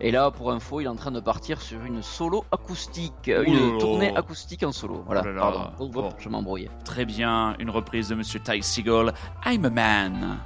et 0.00 0.10
là, 0.10 0.30
pour 0.30 0.52
info, 0.52 0.80
il 0.80 0.84
est 0.84 0.88
en 0.88 0.96
train 0.96 1.10
de 1.10 1.20
partir 1.20 1.60
sur 1.60 1.84
une 1.84 2.02
solo 2.02 2.44
acoustique, 2.52 3.28
une 3.28 3.78
tournée 3.78 4.14
acoustique 4.16 4.62
en 4.62 4.72
solo. 4.72 5.02
Voilà. 5.06 5.22
Oh 5.78 5.88
pardon. 5.88 6.10
Je 6.18 6.28
m'embrouillais. 6.28 6.70
Très 6.84 7.04
bien, 7.04 7.54
une 7.58 7.70
reprise 7.70 8.08
de 8.08 8.14
Monsieur 8.14 8.40
Ty 8.40 8.62
Seagal. 8.62 9.12
I'm 9.44 9.64
a 9.64 9.70
man. 9.70 10.38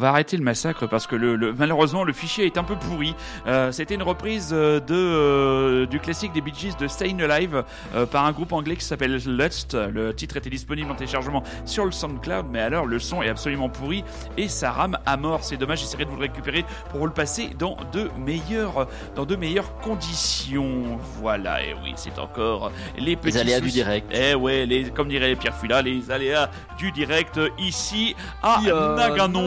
Va 0.00 0.08
arrêter 0.08 0.36
le 0.36 0.42
massacre 0.42 0.86
parce 0.88 1.06
que 1.06 1.14
le, 1.14 1.36
le- 1.36 1.52
malheureusement 1.52 2.02
le 2.02 2.12
fichier 2.12 2.44
est 2.46 2.58
un 2.58 2.64
peu 2.64 2.74
pourri. 2.74 3.14
Euh, 3.46 3.70
C'était 3.70 3.94
une 3.94 4.02
reprise 4.02 4.50
euh, 4.52 4.80
de 4.80 4.94
euh, 4.94 5.86
du 5.86 6.00
classique 6.00 6.32
des 6.32 6.40
Bee 6.40 6.52
Gees 6.54 6.74
de 6.80 6.88
Stayin' 6.88 7.20
Alive 7.22 7.62
euh, 7.94 8.06
par 8.06 8.24
un 8.24 8.32
groupe 8.32 8.52
anglais 8.52 8.76
qui 8.76 8.84
s'appelle 8.84 9.16
Lust. 9.24 9.74
Le 9.74 10.12
titre 10.14 10.36
était 10.36 10.50
disponible 10.50 10.90
en 10.90 10.94
téléchargement 10.96 11.44
sur 11.64 11.84
le 11.84 11.92
SoundCloud, 11.92 12.46
mais 12.50 12.60
alors 12.60 12.86
le 12.86 12.98
son 12.98 13.22
est 13.22 13.28
absolument 13.28 13.68
pourri 13.68 14.02
et 14.36 14.48
ça 14.48 14.72
rame 14.72 14.98
à 15.06 15.16
mort. 15.16 15.44
C'est 15.44 15.56
dommage. 15.56 15.80
J'essaierai 15.80 16.04
de 16.06 16.10
vous 16.10 16.16
le 16.16 16.22
récupérer 16.22 16.64
pour 16.90 16.98
vous 17.00 17.06
le 17.06 17.12
passer 17.12 17.50
dans 17.58 17.76
de 17.92 18.10
meilleures 18.18 18.88
dans 19.14 19.24
de 19.26 19.36
meilleures 19.36 19.72
conditions. 19.80 20.98
Voilà. 21.20 21.62
Et 21.62 21.74
oui, 21.84 21.92
c'est 21.96 22.18
encore 22.18 22.72
les 22.98 23.16
petits 23.16 23.38
aléas 23.38 23.60
du 23.60 23.70
direct. 23.70 24.10
Eh 24.12 24.34
ouais, 24.34 24.66
les, 24.66 24.84
comme 24.90 25.08
dirait 25.08 25.34
Pierre 25.36 25.56
Fula, 25.56 25.82
les 25.82 26.10
aléas 26.10 26.50
du 26.78 26.90
direct 26.92 27.38
ici 27.58 28.14
à 28.42 28.58
Ici 28.60 28.70
à 28.70 28.94
Nagano, 28.96 29.40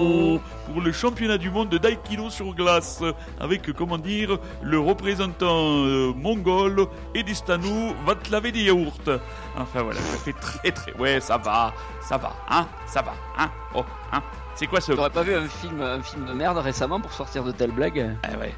Pour 0.00 0.80
le 0.80 0.92
championnat 0.92 1.36
du 1.36 1.50
monde 1.50 1.68
de 1.68 1.78
Daikino 1.78 2.30
sur 2.30 2.54
glace 2.54 3.02
avec 3.38 3.72
comment 3.72 3.98
dire 3.98 4.38
le 4.62 4.78
représentant 4.78 5.84
euh, 5.84 6.12
mongol 6.14 6.86
Edistanu 7.14 7.92
va 8.06 8.14
te 8.14 8.30
laver 8.30 8.52
des 8.52 8.62
yaourts. 8.62 9.20
Enfin 9.56 9.82
voilà, 9.82 10.00
ça 10.00 10.16
fait 10.18 10.32
très 10.32 10.70
très 10.70 10.92
ouais, 10.94 11.20
ça 11.20 11.36
va, 11.36 11.74
ça 12.00 12.16
va, 12.16 12.32
hein, 12.48 12.66
ça 12.86 13.02
va, 13.02 13.12
hein. 13.38 13.50
Oh, 13.74 13.84
hein. 14.12 14.22
C'est 14.54 14.66
quoi 14.66 14.80
ce 14.80 14.92
T'aurais 14.92 15.10
pas 15.10 15.22
vu 15.22 15.34
un 15.34 15.48
film, 15.48 15.80
un 15.80 16.02
film 16.02 16.26
de 16.26 16.32
merde 16.32 16.58
récemment 16.58 17.00
pour 17.00 17.12
sortir 17.12 17.44
de 17.44 17.50
telles 17.50 17.72
blagues? 17.72 18.16
Ah 18.22 18.38
ouais. 18.38 18.54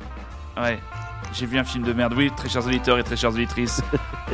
Ouais. 0.56 0.78
J'ai 1.32 1.46
vu 1.46 1.58
un 1.58 1.64
film 1.64 1.84
de 1.84 1.92
merde, 1.92 2.14
oui, 2.16 2.30
très 2.36 2.48
chers 2.48 2.66
auditeurs 2.66 2.98
et 2.98 3.04
très 3.04 3.16
chères 3.16 3.30
auditrices. 3.30 3.82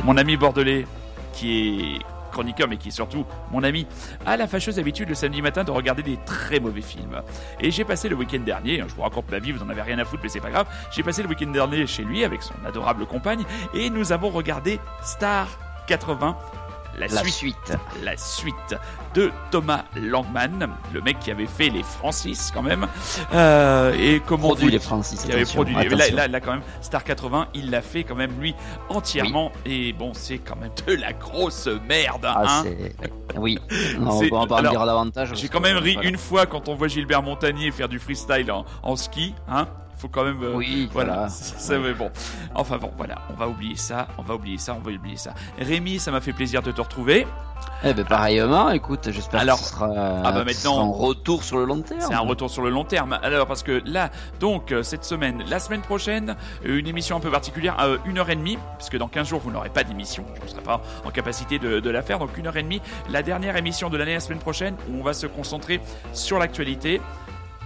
mon 0.03 0.17
ami 0.17 0.35
bordelais, 0.35 0.85
qui 1.33 1.97
est 1.97 2.18
chroniqueur, 2.29 2.67
mais 2.67 2.77
qui 2.77 2.89
est 2.89 2.91
surtout 2.91 3.25
mon 3.51 3.63
ami, 3.63 3.87
a 4.25 4.37
la 4.37 4.47
fâcheuse 4.47 4.79
habitude 4.79 5.09
le 5.09 5.15
samedi 5.15 5.41
matin 5.41 5.63
de 5.63 5.71
regarder 5.71 6.03
des 6.03 6.17
très 6.25 6.59
mauvais 6.59 6.81
films. 6.81 7.21
Et 7.59 7.71
j'ai 7.71 7.83
passé 7.85 8.09
le 8.09 8.15
week-end 8.15 8.39
dernier, 8.39 8.81
hein, 8.81 8.85
je 8.87 8.95
vous 8.95 9.01
raconte 9.01 9.29
ma 9.31 9.39
vie, 9.39 9.51
vous 9.51 9.63
en 9.63 9.69
avez 9.69 9.81
rien 9.81 9.99
à 9.99 10.05
foutre, 10.05 10.23
mais 10.23 10.29
c'est 10.29 10.39
pas 10.39 10.51
grave. 10.51 10.67
J'ai 10.91 11.03
passé 11.03 11.21
le 11.23 11.29
week-end 11.29 11.51
dernier 11.51 11.85
chez 11.87 12.03
lui 12.03 12.23
avec 12.23 12.41
son 12.41 12.53
adorable 12.65 13.05
compagne, 13.05 13.43
et 13.73 13.89
nous 13.89 14.11
avons 14.11 14.29
regardé 14.29 14.79
Star 15.03 15.47
80. 15.87 16.37
La, 16.97 17.07
La 17.07 17.21
suite 17.21 17.33
suite. 17.33 17.73
la 18.03 18.17
suite 18.17 18.75
de 19.13 19.31
Thomas 19.51 19.85
Langman, 19.95 20.69
le 20.93 21.01
mec 21.01 21.19
qui 21.19 21.31
avait 21.31 21.45
fait 21.45 21.69
les 21.69 21.83
Francis 21.83 22.51
quand 22.53 22.61
même, 22.61 22.87
euh, 23.33 23.93
et 23.99 24.21
comment 24.25 24.49
Produit 24.49 24.65
vous- 24.65 24.71
les 24.71 24.79
Francis. 24.79 25.23
qui 25.23 25.31
avait 25.31 25.45
produit. 25.45 25.73
Là, 25.75 26.09
là, 26.09 26.27
là, 26.27 26.39
quand 26.39 26.51
même, 26.51 26.61
Star 26.81 27.03
80, 27.03 27.47
il 27.53 27.71
l'a 27.71 27.81
fait 27.81 28.03
quand 28.03 28.15
même 28.15 28.31
lui 28.39 28.55
entièrement. 28.89 29.51
Et 29.65 29.93
bon, 29.93 30.11
c'est 30.13 30.37
quand 30.37 30.55
même 30.55 30.71
de 30.87 30.93
la 30.93 31.13
grosse 31.13 31.67
merde. 31.87 32.25
Ah, 32.25 32.63
hein. 32.63 32.63
Oui. 33.35 33.57
Non, 33.99 34.19
on 34.21 34.29
pas 34.29 34.37
en 34.37 34.57
alors, 34.57 34.71
dire 34.71 34.85
davantage. 34.85 35.31
J'ai 35.35 35.49
quand 35.49 35.59
même 35.59 35.77
ri 35.77 35.93
voilà. 35.93 36.09
une 36.09 36.17
fois 36.17 36.45
quand 36.45 36.69
on 36.69 36.75
voit 36.75 36.87
Gilbert 36.87 37.21
Montagnier 37.21 37.71
faire 37.71 37.89
du 37.89 37.99
freestyle 37.99 38.51
en, 38.51 38.65
en 38.83 38.95
ski. 38.95 39.33
Hein 39.49 39.67
faut 39.97 40.07
quand 40.07 40.23
même 40.23 40.41
euh, 40.41 40.53
Oui, 40.55 40.89
voilà, 40.93 41.27
mais 41.69 41.93
bon 41.93 42.09
enfin 42.55 42.77
bon 42.77 42.91
voilà 42.97 43.15
on 43.29 43.33
va 43.33 43.49
oublier 43.49 43.75
ça 43.75 44.07
on 44.17 44.21
va 44.21 44.35
oublier 44.35 44.57
ça 44.57 44.73
on 44.73 44.79
va 44.79 44.91
oublier 44.91 45.17
ça 45.17 45.33
Rémi 45.59 45.99
ça 45.99 46.11
m'a 46.11 46.21
fait 46.21 46.31
plaisir 46.31 46.61
de 46.61 46.71
te 46.71 46.79
retrouver 46.79 47.27
Eh 47.83 47.93
ben 47.93 48.05
pareillement, 48.05 48.69
écoute, 48.69 48.98
j'espère 49.03 49.41
Alors, 49.41 49.57
que 49.59 49.63
ce 49.65 49.71
sera, 49.71 49.87
ah 50.23 50.31
bah 50.31 50.43
maintenant- 50.43 50.81
un 50.81 50.91
retour 50.91 51.43
sur 51.43 51.57
le 51.57 51.65
long 51.65 51.81
terme. 51.81 52.01
C'est 52.01 52.13
un 52.13 52.19
retour 52.19 52.49
sur 52.49 52.61
le 52.61 52.69
long 52.69 52.83
terme. 52.83 53.17
Alors 53.21 53.47
parce 53.47 53.63
que 53.63 53.81
là, 53.85 54.09
donc 54.39 54.71
euh, 54.71 54.83
cette 54.83 55.03
semaine, 55.03 55.43
la 55.49 55.59
semaine 55.59 55.81
prochaine, 55.81 56.35
une 56.63 56.87
émission 56.87 57.17
un 57.17 57.19
peu 57.19 57.31
particulière, 57.31 57.75
euh, 57.79 57.97
une 58.05 58.17
heure 58.17 58.29
et 58.29 58.35
demie, 58.35 58.57
puisque 58.77 58.97
dans 58.97 59.07
15 59.07 59.27
jours 59.27 59.39
vous 59.39 59.51
n'aurez 59.51 59.69
pas 59.69 59.83
d'émission, 59.83 60.25
je 60.39 60.43
ne 60.45 60.47
serai 60.49 60.61
pas 60.61 60.81
en 61.05 61.11
capacité 61.11 61.59
de, 61.59 61.79
de 61.79 61.89
la 61.89 62.01
faire. 62.01 62.19
Donc 62.19 62.37
une 62.37 62.47
heure 62.47 62.57
et 62.57 62.63
demie, 62.63 62.81
la 63.09 63.23
dernière 63.23 63.55
émission 63.57 63.89
de 63.89 63.97
l'année 63.97 64.13
la 64.13 64.19
semaine 64.19 64.39
prochaine, 64.39 64.75
où 64.89 64.99
on 64.99 65.03
va 65.03 65.13
se 65.13 65.27
concentrer 65.27 65.81
sur 66.13 66.39
l'actualité 66.39 67.01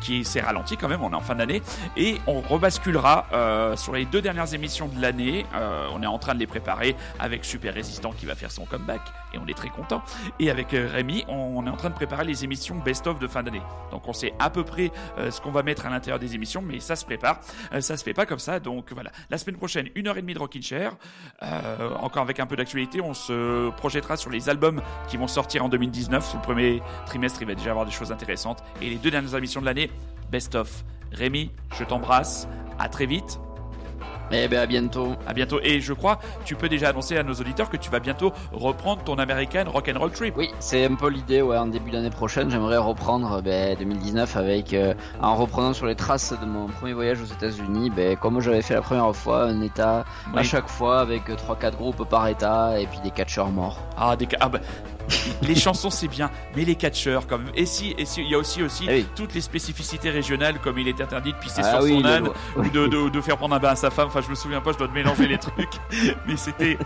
qui 0.01 0.25
s'est 0.25 0.41
ralenti 0.41 0.75
quand 0.75 0.89
même, 0.89 1.01
on 1.01 1.11
est 1.11 1.15
en 1.15 1.21
fin 1.21 1.36
d'année, 1.36 1.61
et 1.95 2.17
on 2.27 2.41
rebasculera 2.41 3.25
euh, 3.31 3.77
sur 3.77 3.93
les 3.93 4.03
deux 4.03 4.21
dernières 4.21 4.53
émissions 4.53 4.89
de 4.89 5.01
l'année. 5.01 5.45
Euh, 5.55 5.88
on 5.93 6.03
est 6.03 6.07
en 6.07 6.19
train 6.19 6.34
de 6.34 6.39
les 6.39 6.47
préparer 6.47 6.97
avec 7.21 7.45
Super 7.45 7.73
Résistant 7.73 8.11
qui 8.11 8.25
va 8.25 8.36
faire 8.36 8.51
son 8.51 8.65
comeback, 8.65 8.99
et 9.34 9.38
on 9.38 9.47
est 9.47 9.57
très 9.57 9.69
content. 9.69 10.03
Et 10.39 10.49
avec 10.49 10.73
euh, 10.73 10.88
Rémi, 10.91 11.25
on 11.27 11.65
est 11.65 11.69
en 11.69 11.77
train 11.77 11.89
de 11.89 11.95
préparer 11.95 12.25
les 12.25 12.43
émissions 12.43 12.75
best-of 12.75 13.19
de 13.19 13.27
fin 13.27 13.43
d'année. 13.43 13.61
Donc 13.91 14.07
on 14.07 14.13
sait 14.13 14.34
à 14.39 14.49
peu 14.49 14.63
près 14.63 14.91
euh, 15.17 15.31
ce 15.31 15.41
qu'on 15.41 15.51
va 15.51 15.63
mettre 15.63 15.86
à 15.86 15.89
l'intérieur 15.89 16.19
des 16.19 16.36
émissions, 16.36 16.61
mais 16.61 16.79
ça 16.79 16.95
se 16.95 17.05
prépare. 17.05 17.39
Euh, 17.73 17.81
ça 17.81 17.97
se 17.97 18.03
fait 18.03 18.13
pas 18.13 18.25
comme 18.25 18.39
ça. 18.39 18.59
Donc 18.59 18.91
voilà, 18.91 19.11
la 19.29 19.38
semaine 19.38 19.57
prochaine, 19.57 19.89
une 19.95 20.07
heure 20.07 20.17
et 20.17 20.21
demie 20.21 20.34
de 20.34 20.39
Rockin' 20.39 20.61
Chair. 20.61 20.95
Euh, 21.43 21.93
encore 21.99 22.23
avec 22.23 22.39
un 22.39 22.45
peu 22.45 22.55
d'actualité, 22.55 23.01
on 23.01 23.13
se 23.13 23.69
projettera 23.71 24.17
sur 24.17 24.29
les 24.29 24.49
albums 24.49 24.81
qui 25.07 25.17
vont 25.17 25.27
sortir 25.27 25.63
en 25.63 25.69
2019. 25.69 26.25
Sur 26.25 26.38
le 26.38 26.43
premier 26.43 26.81
trimestre, 27.05 27.41
il 27.41 27.47
va 27.47 27.55
déjà 27.55 27.67
y 27.67 27.69
avoir 27.69 27.86
des 27.86 27.91
choses 27.91 28.11
intéressantes. 28.11 28.63
Et 28.81 28.89
les 28.89 28.97
deux 28.97 29.11
dernières 29.11 29.36
émissions 29.36 29.61
de 29.61 29.65
l'année, 29.65 29.91
best-of. 30.31 30.84
Rémi, 31.11 31.51
je 31.77 31.84
t'embrasse. 31.84 32.47
À 32.79 32.89
très 32.89 33.05
vite. 33.05 33.39
Eh 34.32 34.47
ben 34.47 34.59
à 34.59 34.65
bientôt. 34.65 35.13
À 35.28 35.34
bientôt. 35.34 35.59
Et 35.63 35.82
je 35.82 35.93
crois, 35.93 36.19
tu 36.45 36.55
peux 36.55 36.69
déjà 36.69 36.89
annoncer 36.89 37.17
à 37.17 37.24
nos 37.24 37.34
auditeurs 37.34 37.69
que 37.69 37.78
tu 37.78 37.89
vas 37.89 37.99
bientôt 37.99 38.34
reprendre 38.51 39.03
ton 39.03 39.15
American 39.15 39.65
Rock'n'Roll 39.67 40.11
Trip. 40.11 40.36
Oui, 40.38 40.49
c'est 40.59 40.86
un 40.86 40.95
peu 40.95 41.09
l'idée, 41.09 41.41
ouais, 41.41 41.57
en 41.57 41.67
début 41.67 41.91
d'année 41.91 42.09
prochaine, 42.09 42.49
j'aimerais 42.49 42.78
reprendre 42.78 43.41
ben, 43.41 43.76
2019 43.78 44.36
avec, 44.38 44.74
euh, 44.74 44.93
en 45.21 45.36
reprenant 45.36 45.74
sur 45.74 45.86
les 45.86 45.95
traces 45.95 46.34
de 46.39 46.45
mon 46.45 46.67
premier 46.67 46.93
voyage 46.93 47.21
aux 47.21 47.26
États-Unis, 47.26 47.89
ben, 47.89 48.15
comme 48.17 48.39
j'avais 48.39 48.61
fait 48.61 48.74
la 48.74 48.82
première 48.82 49.15
fois, 49.15 49.43
un 49.43 49.61
état 49.61 50.05
à 50.36 50.43
chaque 50.43 50.67
fois 50.67 50.99
avec 50.99 51.30
3-4 51.30 51.76
groupes 51.76 52.07
par 52.09 52.28
état 52.28 52.80
et 52.80 52.88
puis 52.88 52.99
des 52.99 53.11
catcheurs 53.11 53.49
morts. 53.49 53.80
Ah, 53.97 54.15
des 54.15 54.28
ah 54.39 54.49
bah, 54.49 54.59
les 55.41 55.55
chansons 55.55 55.89
c'est 55.89 56.07
bien, 56.07 56.29
mais 56.55 56.65
les 56.65 56.75
catcheurs 56.75 57.27
même. 57.37 57.51
Et 57.55 57.65
si, 57.65 57.93
et 57.97 58.05
si, 58.05 58.21
il 58.21 58.29
y 58.29 58.35
a 58.35 58.37
aussi 58.37 58.63
aussi 58.63 58.85
oui. 58.87 59.05
toutes 59.15 59.33
les 59.33 59.41
spécificités 59.41 60.09
régionales, 60.09 60.59
comme 60.59 60.77
il 60.79 60.87
est 60.87 61.01
interdit 61.01 61.33
de 61.33 61.37
pisser 61.37 61.61
Ah 61.63 61.71
sur 61.71 61.81
oui, 61.81 61.93
son 61.93 62.05
âne 62.05 62.29
ou 62.55 62.69
de, 62.69 62.87
de, 62.87 63.09
de 63.09 63.21
faire 63.21 63.37
prendre 63.37 63.55
un 63.55 63.59
bain 63.59 63.69
à 63.69 63.75
sa 63.75 63.89
femme. 63.89 64.07
Enfin, 64.07 64.21
je 64.21 64.29
me 64.29 64.35
souviens 64.35 64.61
pas, 64.61 64.71
je 64.71 64.77
dois 64.77 64.87
mélanger 64.87 65.27
les 65.27 65.37
trucs. 65.37 65.73
Mais 66.27 66.37
c'était. 66.37 66.77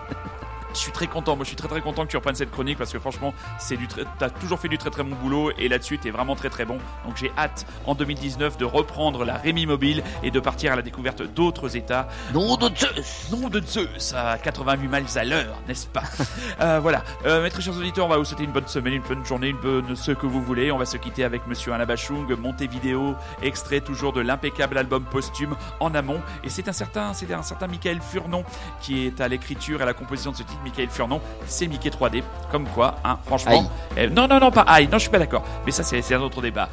Je 0.78 0.84
suis 0.84 0.92
très 0.92 1.08
content, 1.08 1.36
moi 1.36 1.44
je 1.44 1.48
suis 1.48 1.56
très 1.56 1.68
très 1.68 1.82
content 1.82 2.06
que 2.06 2.12
tu 2.12 2.18
reprennes 2.18 2.36
cette 2.36 2.52
chronique 2.52 2.78
parce 2.78 2.94
que 2.94 3.00
franchement, 3.00 3.34
c'est 3.58 3.78
du 3.78 3.88
t'as 4.20 4.30
toujours 4.30 4.60
fait 4.60 4.68
du 4.68 4.78
très 4.78 4.92
très 4.92 5.02
bon 5.02 5.16
boulot 5.16 5.52
et 5.58 5.70
là-dessus 5.70 5.98
t'es 5.98 6.12
vraiment 6.12 6.36
très 6.36 6.52
très 6.52 6.66
bon. 6.66 6.78
Donc 7.04 7.18
j'ai 7.18 7.32
hâte 7.36 7.66
en 7.88 7.96
2019 7.96 8.58
de 8.58 8.66
reprendre 8.66 9.26
la 9.26 9.38
Rémi 9.38 9.66
Mobile 9.66 10.04
et 10.22 10.30
de 10.30 10.40
partir 10.40 10.72
à 10.74 10.76
la 10.76 10.84
découverte 10.84 11.24
d'autres 11.24 11.76
États 11.76 12.08
Non 12.32 12.58
de 12.58 12.70
Zeus 12.76 13.32
Nom 13.32 13.50
de 13.50 13.60
Zeus 13.60 14.14
à 14.16 14.38
88 14.38 14.88
miles 14.88 15.18
à 15.18 15.24
l'heure, 15.24 15.58
n'est-ce 15.68 15.88
pas? 15.88 16.04
Euh, 16.60 16.80
Voilà, 16.82 17.04
euh, 17.26 17.44
mes 17.44 17.50
très 17.50 17.62
chers 17.62 17.76
auditeurs, 17.78 18.06
on 18.06 18.10
va 18.10 18.18
vous 18.18 18.26
souhaiter 18.26 18.44
une 18.44 18.52
bonne 18.52 18.68
semaine, 18.68 18.94
une 18.94 19.02
bonne 19.02 19.26
journée, 19.26 19.50
une 19.50 19.58
bonne 19.58 19.96
ce 19.96 20.12
que 20.12 20.26
vous 20.26 20.42
voulez. 20.42 20.72
On 20.72 20.78
va 20.78 20.86
se 20.86 20.98
quitter 20.98 21.24
avec 21.24 21.46
Monsieur 21.48 21.74
Alain 21.74 21.86
Bachung, 21.86 22.32
montée 22.40 22.68
vidéo, 22.68 23.16
extrait 23.42 23.82
toujours 23.82 24.14
de 24.14 24.22
l'impeccable 24.22 24.78
album 24.78 25.04
posthume 25.04 25.56
en 25.80 25.94
amont. 25.94 26.22
Et 26.44 26.50
c'est 26.50 26.68
un 26.68 26.74
certain, 26.74 27.14
c'est 27.14 27.32
un 27.34 27.42
certain 27.44 27.68
Michael 27.68 28.02
Furnon 28.02 28.44
qui 28.82 29.06
est 29.06 29.22
à 29.22 29.28
l'écriture 29.28 29.80
et 29.80 29.84
à 29.84 29.86
la 29.86 29.94
composition 29.94 30.32
de 30.32 30.38
ce 30.38 30.44
titre. 30.44 30.60
Michael 30.68 30.90
Furnon, 30.90 31.22
c'est 31.46 31.68
Mickey 31.68 31.90
3D, 31.90 32.24
comme 32.52 32.68
quoi, 32.68 32.96
hein, 33.06 33.18
franchement. 33.26 33.70
eh, 33.96 34.08
non, 34.10 34.28
non, 34.28 34.40
non, 34.40 34.52
pas 34.52 34.62
aïe, 34.64 34.86
non, 34.88 34.94
je 34.98 35.04
suis 35.04 35.10
pas 35.10 35.20
d'accord. 35.20 35.44
Mais 35.66 35.72
ça, 35.72 35.84
c'est 35.84 36.14
un 36.14 36.22
autre 36.22 36.42
débat. 36.42 36.68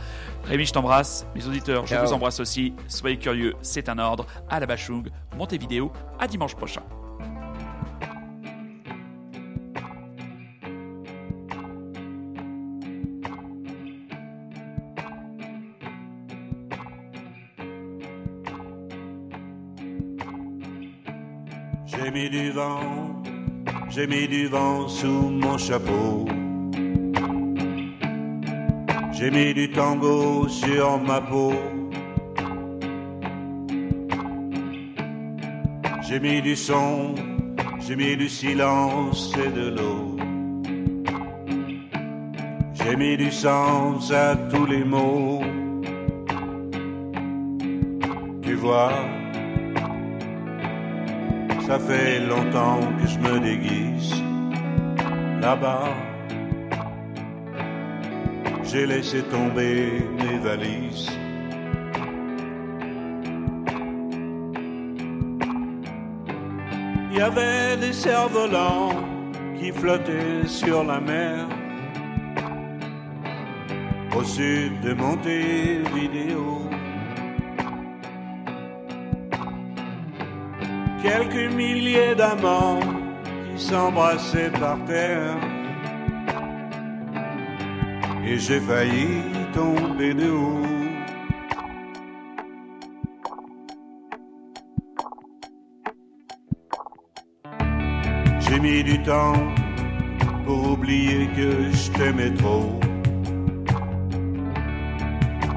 Rémi, 0.44 0.66
je 0.66 0.72
t'embrasse. 0.72 1.26
Mes 1.34 1.46
auditeurs, 1.46 1.86
je 1.86 1.94
Ciao. 1.94 2.04
vous 2.04 2.12
embrasse 2.12 2.40
aussi. 2.40 2.74
Soyez 2.88 3.16
curieux, 3.18 3.54
c'est 3.62 3.88
un 3.88 3.98
ordre. 3.98 4.26
À 4.50 4.58
la 4.60 4.66
Bachung, 4.66 5.08
montée 5.38 5.58
vidéo, 5.58 5.92
à 6.18 6.26
dimanche 6.26 6.54
prochain. 6.54 6.82
J'ai 21.86 22.10
mis 22.10 22.30
du 22.30 22.50
vent, 22.50 23.13
J'ai 23.94 24.08
mis 24.08 24.26
du 24.26 24.48
vent 24.48 24.88
sous 24.88 25.30
mon 25.30 25.56
chapeau. 25.56 26.24
J'ai 29.12 29.30
mis 29.30 29.54
du 29.54 29.70
tango 29.70 30.48
sur 30.48 30.98
ma 30.98 31.20
peau. 31.20 31.52
J'ai 36.02 36.18
mis 36.18 36.42
du 36.42 36.56
son, 36.56 37.14
j'ai 37.86 37.94
mis 37.94 38.16
du 38.16 38.28
silence 38.28 39.32
et 39.38 39.50
de 39.52 39.68
l'eau. 39.76 40.16
J'ai 42.72 42.96
mis 42.96 43.16
du 43.16 43.30
sens 43.30 44.10
à 44.10 44.34
tous 44.34 44.66
les 44.66 44.82
mots. 44.82 45.40
Tu 48.42 48.54
vois, 48.54 48.90
ça 51.66 51.78
fait 51.78 52.20
longtemps 52.20 52.80
que 53.00 53.06
je 53.06 53.18
me 53.18 53.40
déguise 53.40 54.22
là-bas. 55.40 55.94
J'ai 58.64 58.86
laissé 58.86 59.22
tomber 59.22 60.02
mes 60.18 60.38
valises. 60.38 61.10
Il 67.10 67.18
y 67.18 67.20
avait 67.20 67.76
des 67.76 67.92
cerfs-volants 67.92 68.90
qui 69.58 69.70
flottaient 69.70 70.46
sur 70.46 70.82
la 70.84 71.00
mer. 71.00 71.46
Au 74.16 74.24
sud 74.24 74.80
de 74.80 74.94
Montevideo. 74.94 76.73
Quelques 81.04 81.52
milliers 81.52 82.14
d'amants 82.14 82.80
qui 82.80 83.62
s'embrassaient 83.62 84.50
par 84.58 84.82
terre. 84.86 85.36
Et 88.26 88.38
j'ai 88.38 88.58
failli 88.58 89.20
tomber 89.52 90.14
de 90.14 90.30
haut. 90.30 90.62
J'ai 98.40 98.58
mis 98.58 98.82
du 98.82 99.02
temps 99.02 99.34
pour 100.46 100.72
oublier 100.72 101.28
que 101.36 101.70
je 101.70 101.90
t'aimais 101.92 102.32
trop. 102.32 102.80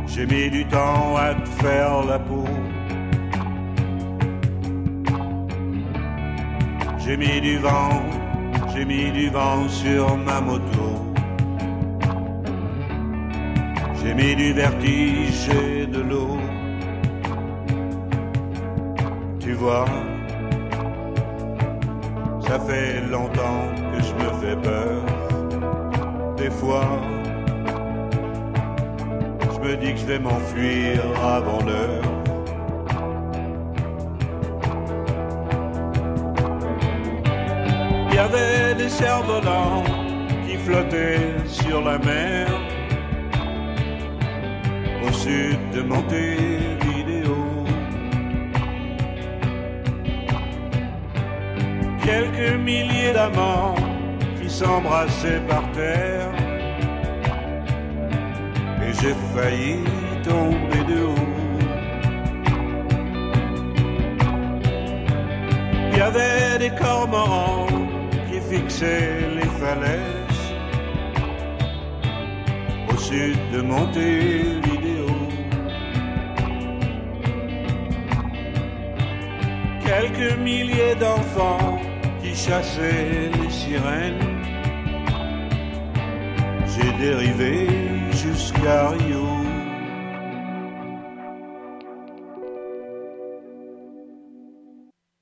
J'ai 0.08 0.26
mis 0.26 0.50
du 0.50 0.66
temps 0.66 1.16
à 1.16 1.36
te 1.36 1.48
faire 1.62 2.04
la 2.04 2.20
peau. 2.20 2.44
J'ai 7.08 7.16
mis 7.16 7.40
du 7.40 7.58
vent, 7.60 8.02
j'ai 8.76 8.84
mis 8.84 9.10
du 9.12 9.30
vent 9.30 9.70
sur 9.70 10.18
ma 10.18 10.42
moto. 10.42 11.06
J'ai 13.96 14.14
mis 14.14 14.36
du 14.36 14.52
vertige 14.52 15.48
et 15.48 15.86
de 15.86 16.02
l'eau. 16.02 16.38
Tu 19.40 19.54
vois, 19.54 19.86
ça 22.46 22.60
fait 22.60 23.00
longtemps 23.10 23.64
que 23.94 24.04
je 24.04 24.14
me 24.14 24.30
fais 24.42 24.58
peur. 24.58 25.02
Des 26.36 26.52
fois, 26.52 26.90
je 29.54 29.60
me 29.66 29.78
dis 29.78 29.94
que 29.94 30.00
je 30.02 30.06
vais 30.08 30.20
m'enfuir 30.20 31.00
avant 31.24 31.64
l'heure. 31.66 32.17
Avait 38.30 38.76
des 38.76 38.90
cerfs-volants 38.90 39.86
qui 40.46 40.58
flottaient 40.58 41.38
sur 41.46 41.82
la 41.82 41.98
mer 41.98 42.48
au 45.02 45.12
sud 45.14 45.58
de 45.74 45.82
Montevideo. 45.82 47.38
Quelques 52.04 52.60
milliers 52.60 53.14
d'amants 53.14 53.76
qui 54.42 54.50
s'embrassaient 54.50 55.44
par 55.48 55.64
terre 55.72 56.30
et 58.84 58.94
j'ai 59.00 59.16
failli 59.34 59.78
tomber 60.24 60.84
de 60.92 61.00
haut. 61.04 61.38
Il 65.92 65.98
y 65.98 66.02
avait 66.02 66.60
des 66.60 66.76
cormorans 66.76 67.67
fixaient 68.50 69.28
les 69.36 69.52
falaises 69.62 70.46
au 72.92 72.98
sud 72.98 73.38
de 73.54 73.62
Montevideo. 73.62 75.08
Quelques 79.86 80.38
milliers 80.40 80.96
d'enfants 80.96 81.80
qui 82.22 82.36
chassaient 82.36 83.30
les 83.42 83.50
sirènes. 83.50 84.28
J'ai 86.74 86.92
dérivé 87.06 87.68
jusqu'à 88.12 88.90
Rio. 88.90 89.27